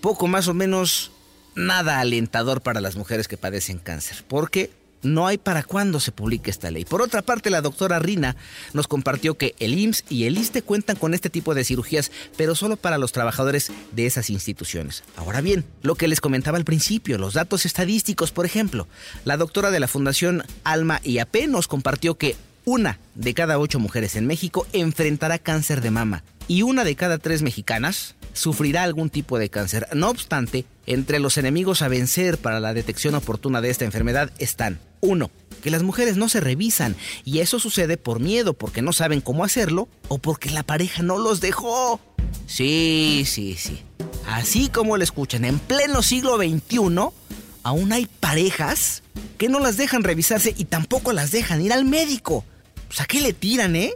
poco 0.00 0.26
más 0.26 0.48
o 0.48 0.54
menos 0.54 1.10
nada 1.54 2.00
alentador 2.00 2.60
para 2.60 2.80
las 2.80 2.96
mujeres 2.96 3.28
que 3.28 3.36
padecen 3.36 3.78
cáncer, 3.78 4.24
porque 4.28 4.70
no 5.02 5.26
hay 5.26 5.38
para 5.38 5.62
cuándo 5.62 5.98
se 5.98 6.12
publique 6.12 6.50
esta 6.50 6.70
ley. 6.70 6.84
Por 6.84 7.02
otra 7.02 7.22
parte, 7.22 7.50
la 7.50 7.62
doctora 7.62 7.98
Rina 7.98 8.36
nos 8.72 8.86
compartió 8.86 9.36
que 9.36 9.54
el 9.58 9.78
IMSS 9.78 10.04
y 10.08 10.24
el 10.24 10.36
ISTE 10.36 10.62
cuentan 10.62 10.96
con 10.96 11.14
este 11.14 11.30
tipo 11.30 11.54
de 11.54 11.64
cirugías, 11.64 12.12
pero 12.36 12.54
solo 12.54 12.76
para 12.76 12.98
los 12.98 13.12
trabajadores 13.12 13.72
de 13.92 14.06
esas 14.06 14.30
instituciones. 14.30 15.02
Ahora 15.16 15.40
bien, 15.40 15.64
lo 15.82 15.94
que 15.94 16.08
les 16.08 16.20
comentaba 16.20 16.58
al 16.58 16.64
principio, 16.64 17.18
los 17.18 17.34
datos 17.34 17.66
estadísticos, 17.66 18.30
por 18.30 18.46
ejemplo, 18.46 18.88
la 19.24 19.36
doctora 19.36 19.70
de 19.70 19.80
la 19.80 19.88
Fundación 19.88 20.44
Alma 20.64 21.00
IAP 21.02 21.46
nos 21.48 21.66
compartió 21.66 22.16
que 22.16 22.36
una 22.70 23.00
de 23.16 23.34
cada 23.34 23.58
ocho 23.58 23.80
mujeres 23.80 24.14
en 24.14 24.28
México 24.28 24.64
enfrentará 24.72 25.40
cáncer 25.40 25.80
de 25.80 25.90
mama 25.90 26.22
y 26.46 26.62
una 26.62 26.84
de 26.84 26.94
cada 26.94 27.18
tres 27.18 27.42
mexicanas 27.42 28.14
sufrirá 28.32 28.84
algún 28.84 29.10
tipo 29.10 29.40
de 29.40 29.50
cáncer. 29.50 29.88
No 29.92 30.08
obstante, 30.08 30.66
entre 30.86 31.18
los 31.18 31.36
enemigos 31.36 31.82
a 31.82 31.88
vencer 31.88 32.38
para 32.38 32.60
la 32.60 32.72
detección 32.72 33.16
oportuna 33.16 33.60
de 33.60 33.70
esta 33.70 33.84
enfermedad 33.84 34.30
están 34.38 34.78
1. 35.00 35.32
Que 35.64 35.70
las 35.70 35.82
mujeres 35.82 36.16
no 36.16 36.28
se 36.28 36.38
revisan 36.38 36.94
y 37.24 37.40
eso 37.40 37.58
sucede 37.58 37.96
por 37.96 38.20
miedo, 38.20 38.54
porque 38.54 38.82
no 38.82 38.92
saben 38.92 39.20
cómo 39.20 39.42
hacerlo 39.42 39.88
o 40.06 40.18
porque 40.18 40.50
la 40.50 40.62
pareja 40.62 41.02
no 41.02 41.18
los 41.18 41.40
dejó. 41.40 42.00
Sí, 42.46 43.24
sí, 43.26 43.56
sí. 43.58 43.82
Así 44.28 44.68
como 44.68 44.96
lo 44.96 45.02
escuchan, 45.02 45.44
en 45.44 45.58
pleno 45.58 46.02
siglo 46.02 46.36
XXI, 46.36 46.78
aún 47.64 47.92
hay 47.92 48.06
parejas 48.20 49.02
que 49.38 49.48
no 49.48 49.58
las 49.58 49.76
dejan 49.76 50.04
revisarse 50.04 50.54
y 50.56 50.66
tampoco 50.66 51.12
las 51.12 51.32
dejan 51.32 51.62
ir 51.62 51.72
al 51.72 51.84
médico. 51.84 52.44
O 52.90 52.92
sea, 52.92 53.06
¿qué 53.06 53.20
le 53.20 53.32
tiran, 53.32 53.76
eh? 53.76 53.94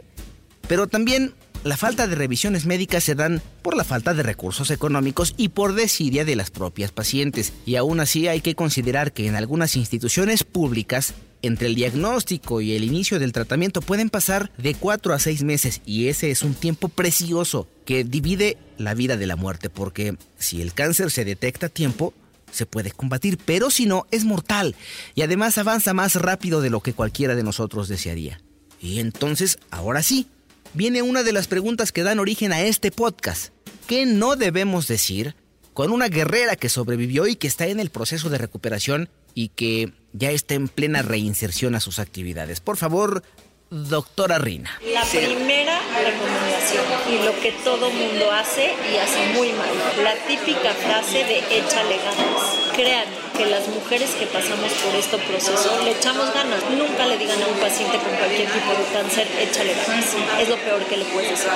Pero 0.67 0.87
también 0.87 1.33
la 1.65 1.77
falta 1.77 2.07
de 2.07 2.15
revisiones 2.15 2.65
médicas 2.65 3.03
se 3.03 3.15
dan 3.15 3.41
por 3.61 3.75
la 3.75 3.83
falta 3.83 4.13
de 4.13 4.23
recursos 4.23 4.71
económicos 4.71 5.33
y 5.35 5.49
por 5.49 5.73
desidia 5.73 6.23
de 6.23 6.35
las 6.35 6.51
propias 6.51 6.91
pacientes. 6.91 7.53
Y 7.65 7.75
aún 7.75 7.99
así 7.99 8.27
hay 8.27 8.41
que 8.41 8.55
considerar 8.55 9.13
que 9.13 9.27
en 9.27 9.35
algunas 9.35 9.75
instituciones 9.75 10.43
públicas 10.43 11.13
entre 11.41 11.67
el 11.67 11.75
diagnóstico 11.75 12.61
y 12.61 12.73
el 12.73 12.83
inicio 12.83 13.19
del 13.19 13.33
tratamiento 13.33 13.81
pueden 13.81 14.09
pasar 14.09 14.51
de 14.57 14.75
4 14.75 15.13
a 15.13 15.19
6 15.19 15.43
meses 15.43 15.81
y 15.85 16.07
ese 16.07 16.31
es 16.31 16.43
un 16.43 16.53
tiempo 16.53 16.87
precioso 16.87 17.67
que 17.85 18.03
divide 18.03 18.57
la 18.77 18.93
vida 18.93 19.17
de 19.17 19.27
la 19.27 19.35
muerte 19.35 19.69
porque 19.69 20.17
si 20.37 20.61
el 20.61 20.73
cáncer 20.73 21.11
se 21.11 21.25
detecta 21.25 21.67
a 21.67 21.69
tiempo, 21.69 22.13
se 22.51 22.65
puede 22.65 22.91
combatir, 22.91 23.37
pero 23.43 23.69
si 23.69 23.85
no, 23.85 24.07
es 24.11 24.23
mortal 24.23 24.75
y 25.13 25.23
además 25.23 25.57
avanza 25.57 25.93
más 25.93 26.15
rápido 26.15 26.61
de 26.61 26.69
lo 26.69 26.81
que 26.81 26.93
cualquiera 26.93 27.35
de 27.35 27.43
nosotros 27.43 27.87
desearía. 27.87 28.39
Y 28.79 28.99
entonces, 28.99 29.57
ahora 29.71 30.03
sí, 30.03 30.27
viene 30.73 31.01
una 31.01 31.23
de 31.23 31.33
las 31.33 31.47
preguntas 31.47 31.91
que 31.91 32.03
dan 32.03 32.19
origen 32.19 32.53
a 32.53 32.61
este 32.61 32.91
podcast. 32.91 33.53
¿Qué 33.87 34.05
no 34.05 34.35
debemos 34.35 34.87
decir 34.87 35.35
con 35.73 35.91
una 35.91 36.07
guerrera 36.07 36.55
que 36.55 36.69
sobrevivió 36.69 37.27
y 37.27 37.35
que 37.35 37.47
está 37.47 37.67
en 37.67 37.79
el 37.79 37.89
proceso 37.89 38.29
de 38.29 38.37
recuperación 38.37 39.09
y 39.33 39.49
que 39.49 39.93
ya 40.13 40.31
está 40.31 40.53
en 40.53 40.67
plena 40.67 41.01
reinserción 41.01 41.75
a 41.75 41.79
sus 41.79 41.99
actividades? 41.99 42.59
Por 42.59 42.77
favor, 42.77 43.23
doctora 43.69 44.37
Rina. 44.37 44.79
La 44.93 45.03
primera 45.03 45.79
recomendación 46.03 46.85
y 47.09 47.25
lo 47.25 47.39
que 47.41 47.51
todo 47.63 47.89
mundo 47.89 48.31
hace 48.31 48.73
y 48.91 48.97
hace 48.97 49.33
muy 49.33 49.49
mal, 49.53 49.69
la 50.03 50.15
típica 50.27 50.73
frase 50.73 51.23
de 51.23 51.39
échale 51.57 51.97
ganas. 51.97 52.75
Créanme 52.75 53.15
que 53.37 53.45
las 53.45 53.67
mujeres 53.67 54.11
que 54.15 54.25
pasamos 54.27 54.71
por 54.83 54.95
este 54.95 55.17
proceso 55.17 55.79
le 55.83 55.91
echamos 55.91 56.33
ganas. 56.33 56.63
Nunca 56.71 57.05
le 57.05 57.17
digan 57.17 57.41
a 57.43 57.47
un 57.47 57.59
paciente 57.59 57.97
con 57.97 58.15
cualquier 58.15 58.49
tipo 58.49 58.71
de 58.71 58.85
cáncer, 58.93 59.27
échale 59.39 59.73
ganas. 59.73 60.05
Es 60.39 60.49
lo 60.49 60.57
peor 60.57 60.83
que 60.85 60.97
le 60.97 61.05
puedes 61.05 61.31
decir. 61.31 61.49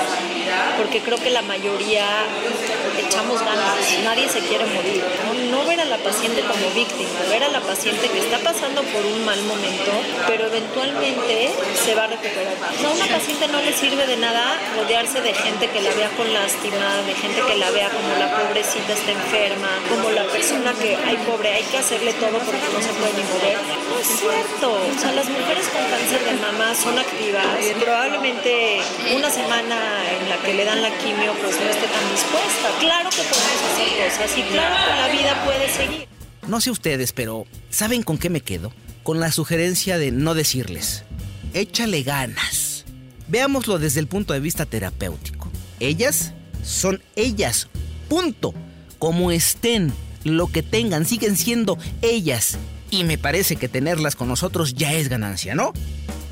Porque 0.77 0.99
creo 1.01 1.17
que 1.17 1.29
la 1.29 1.41
mayoría 1.41 2.05
echamos 2.99 3.39
ganas. 3.39 3.75
Nadie 4.03 4.27
se 4.27 4.39
quiere 4.39 4.65
morir. 4.65 5.03
No, 5.51 5.65
ver 5.65 5.79
a 5.79 5.85
la 5.85 5.97
paciente 5.97 6.41
como 6.41 6.69
víctima, 6.75 7.19
ver 7.29 7.43
a 7.43 7.49
la 7.49 7.61
paciente 7.61 8.07
que 8.09 8.19
está 8.19 8.37
pasando 8.39 8.81
por 8.83 9.05
un 9.05 9.23
mal 9.25 9.41
momento, 9.43 9.91
pero 10.27 10.47
eventualmente 10.47 11.51
se 11.83 11.95
va 11.95 12.03
a 12.03 12.07
recuperar. 12.07 12.55
a 12.59 12.89
una 12.89 13.07
paciente 13.07 13.47
no 13.47 13.61
le 13.61 13.73
sirve 13.73 14.05
de 14.05 14.17
nada 14.17 14.57
rodearse 14.75 15.21
de 15.21 15.33
gente 15.33 15.67
que 15.69 15.81
la 15.81 15.91
vea 15.91 16.09
con 16.17 16.31
lástima, 16.33 17.01
de 17.05 17.13
gente 17.15 17.41
que 17.47 17.55
la 17.55 17.69
vea 17.71 17.89
como 17.89 18.15
la 18.17 18.35
pobrecita 18.37 18.93
está 18.93 19.11
enferma, 19.11 19.69
como 19.89 20.09
la 20.11 20.23
persona 20.25 20.73
que, 20.73 20.95
ay 20.95 21.17
pobre, 21.27 21.53
que 21.69 21.77
hacerle 21.77 22.13
todo 22.13 22.39
porque 22.39 22.65
no 22.73 22.81
se 22.81 22.93
puede 22.93 23.13
ni 23.13 23.23
mover. 23.29 23.57
No 23.89 23.99
es 23.99 24.07
cierto. 24.07 24.73
O 24.73 24.99
sea, 24.99 25.11
las 25.11 25.29
mujeres 25.29 25.67
con 25.67 25.83
cáncer 25.89 26.25
de 26.25 26.41
mama 26.41 26.73
son 26.75 26.97
activas. 26.97 27.45
Probablemente 27.79 28.79
una 29.15 29.29
semana 29.29 30.03
en 30.11 30.29
la 30.29 30.37
que 30.37 30.53
le 30.53 30.65
dan 30.65 30.81
la 30.81 30.89
quimio 30.97 31.33
pues 31.41 31.55
no 31.59 31.69
esté 31.69 31.87
tan 31.87 32.11
dispuesta. 32.11 32.69
Claro 32.79 33.09
que 33.09 33.21
podemos 33.23 33.61
hacer 33.73 33.89
cosas 34.09 34.37
y 34.37 34.41
claro 34.51 34.75
que 34.85 35.01
la 35.01 35.07
vida 35.07 35.45
puede 35.45 35.69
seguir. 35.69 36.07
No 36.47 36.61
sé 36.61 36.71
ustedes, 36.71 37.13
pero 37.13 37.45
¿saben 37.69 38.03
con 38.03 38.17
qué 38.17 38.29
me 38.29 38.41
quedo? 38.41 38.73
Con 39.03 39.19
la 39.19 39.31
sugerencia 39.31 39.97
de 39.97 40.11
no 40.11 40.33
decirles, 40.33 41.03
échale 41.53 42.03
ganas. 42.03 42.85
Veámoslo 43.27 43.77
desde 43.77 43.99
el 43.99 44.07
punto 44.07 44.33
de 44.33 44.39
vista 44.39 44.65
terapéutico. 44.65 45.51
Ellas 45.79 46.33
son 46.63 47.01
ellas, 47.15 47.67
punto. 48.07 48.53
Como 48.97 49.31
estén, 49.31 49.93
lo 50.23 50.47
que 50.47 50.63
tengan, 50.63 51.05
siguen 51.05 51.37
siendo 51.37 51.77
ellas. 52.01 52.57
Y 52.91 53.03
me 53.03 53.17
parece 53.17 53.55
que 53.55 53.69
tenerlas 53.69 54.15
con 54.15 54.27
nosotros 54.27 54.73
ya 54.73 54.93
es 54.93 55.09
ganancia, 55.09 55.55
¿no? 55.55 55.73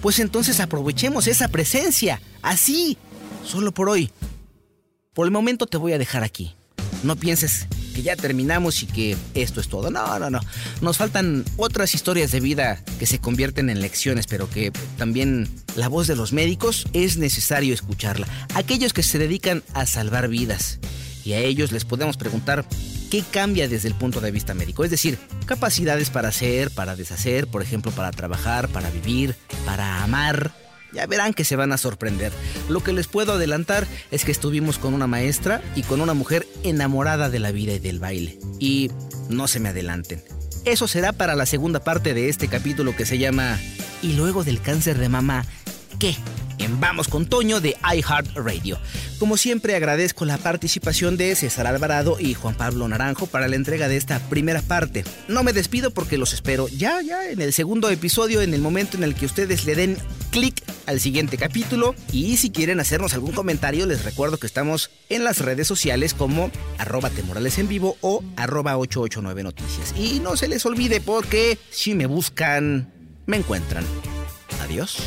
Pues 0.02 0.20
entonces 0.20 0.60
aprovechemos 0.60 1.28
esa 1.28 1.48
presencia, 1.48 2.22
así, 2.42 2.98
solo 3.44 3.72
por 3.72 3.90
hoy. 3.90 4.12
Por 5.14 5.26
el 5.26 5.32
momento 5.32 5.66
te 5.66 5.78
voy 5.78 5.94
a 5.94 5.98
dejar 5.98 6.24
aquí. 6.24 6.56
No 7.04 7.16
pienses 7.16 7.68
que 7.98 8.04
ya 8.04 8.16
terminamos 8.16 8.84
y 8.84 8.86
que 8.86 9.18
esto 9.34 9.60
es 9.60 9.68
todo. 9.68 9.90
No, 9.90 10.20
no, 10.20 10.30
no. 10.30 10.40
Nos 10.82 10.98
faltan 10.98 11.44
otras 11.58 11.96
historias 11.96 12.32
de 12.32 12.40
vida 12.40 12.84
que 13.00 13.08
se 13.08 13.20
convierten 13.20 13.72
en 13.72 13.82
lecciones, 13.82 14.28
pero 14.28 14.50
que 14.50 14.72
también 14.98 15.50
la 15.76 15.88
voz 15.88 16.06
de 16.06 16.16
los 16.16 16.34
médicos 16.34 16.86
es 16.94 17.18
necesario 17.18 17.74
escucharla. 17.74 18.28
Aquellos 18.54 18.94
que 18.94 19.02
se 19.02 19.18
dedican 19.18 19.64
a 19.74 19.88
salvar 19.88 20.28
vidas. 20.28 20.80
Y 21.26 21.34
a 21.34 21.40
ellos 21.40 21.72
les 21.72 21.86
podemos 21.86 22.18
preguntar 22.18 22.66
qué 23.10 23.24
cambia 23.30 23.68
desde 23.68 23.88
el 23.88 23.96
punto 23.96 24.22
de 24.22 24.32
vista 24.32 24.54
médico. 24.54 24.84
Es 24.84 24.92
decir, 24.92 25.18
capacidades 25.46 26.10
para 26.10 26.30
hacer, 26.30 26.72
para 26.72 26.96
deshacer, 26.96 27.48
por 27.48 27.62
ejemplo, 27.62 27.92
para 27.92 28.12
trabajar, 28.12 28.68
para 28.70 28.90
vivir, 28.90 29.36
para 29.66 30.04
amar. 30.04 30.52
Ya 30.94 31.06
verán 31.06 31.34
que 31.34 31.44
se 31.44 31.56
van 31.56 31.74
a 31.74 31.78
sorprender. 31.78 32.32
Lo 32.70 32.82
que 32.82 32.94
les 32.94 33.08
puedo 33.08 33.34
adelantar 33.34 33.86
es 34.10 34.24
que 34.24 34.32
estuvimos 34.32 34.78
con 34.78 34.94
una 34.94 35.08
maestra 35.08 35.62
y 35.76 35.84
con 35.84 36.02
una 36.02 36.14
mujer 36.14 36.48
enamorada 36.64 37.30
de 37.30 37.40
la 37.40 37.52
vida 37.52 37.74
y 37.74 37.80
del 37.80 38.00
baile. 38.00 38.40
Y 38.60 38.90
no 39.30 39.48
se 39.48 39.60
me 39.60 39.70
adelanten. 39.70 40.24
Eso 40.66 40.88
será 40.88 41.14
para 41.14 41.36
la 41.36 41.46
segunda 41.46 41.84
parte 41.84 42.14
de 42.14 42.30
este 42.30 42.48
capítulo 42.48 42.96
que 42.96 43.06
se 43.06 43.18
llama 43.18 43.60
¿Y 44.02 44.14
luego 44.14 44.44
del 44.44 44.62
cáncer 44.62 44.98
de 44.98 45.10
mama 45.10 45.46
qué? 46.00 46.16
Vamos 46.80 47.08
con 47.08 47.26
Toño 47.26 47.60
de 47.60 47.76
iHeartRadio. 47.84 48.78
Como 49.20 49.38
siempre 49.38 49.76
agradezco 49.76 50.26
la 50.26 50.38
participación 50.38 51.18
de 51.18 51.36
César 51.36 51.68
Alvarado 51.68 52.18
y 52.20 52.34
Juan 52.34 52.56
Pablo 52.56 52.88
Naranjo 52.88 53.28
para 53.28 53.48
la 53.48 53.56
entrega 53.56 53.88
de 53.88 53.98
esta 53.98 54.20
primera 54.30 54.62
parte. 54.62 55.04
No 55.28 55.44
me 55.44 55.54
despido 55.54 55.92
porque 55.92 56.18
los 56.18 56.34
espero 56.34 56.68
ya, 56.68 57.02
ya 57.02 57.30
en 57.30 57.42
el 57.42 57.54
segundo 57.54 57.90
episodio, 57.90 58.42
en 58.42 58.54
el 58.54 58.62
momento 58.62 58.98
en 58.98 59.04
el 59.04 59.16
que 59.16 59.26
ustedes 59.26 59.66
le 59.66 59.76
den 59.76 59.98
clic 60.32 60.62
al 60.86 61.00
siguiente 61.00 61.38
capítulo. 61.38 61.96
Y 62.12 62.38
si 62.38 62.52
quieren 62.52 62.80
hacernos 62.80 63.14
algún 63.14 63.32
comentario, 63.32 63.86
les 63.86 64.04
recuerdo 64.04 64.38
que 64.38 64.48
estamos 64.48 64.92
en 65.10 65.24
las 65.24 65.40
redes 65.40 65.68
sociales 65.68 66.14
como 66.14 66.52
arroba 66.78 67.10
temorales 67.10 67.58
en 67.58 67.68
vivo 67.68 67.98
o 68.02 68.24
arroba 68.36 68.78
889 68.78 69.44
noticias. 69.44 69.94
Y 69.98 70.20
no 70.20 70.38
se 70.38 70.48
les 70.48 70.66
olvide 70.66 71.02
porque 71.02 71.58
si 71.70 71.96
me 71.96 72.06
buscan, 72.06 72.94
me 73.26 73.38
encuentran. 73.38 73.86
Adiós. 74.62 74.98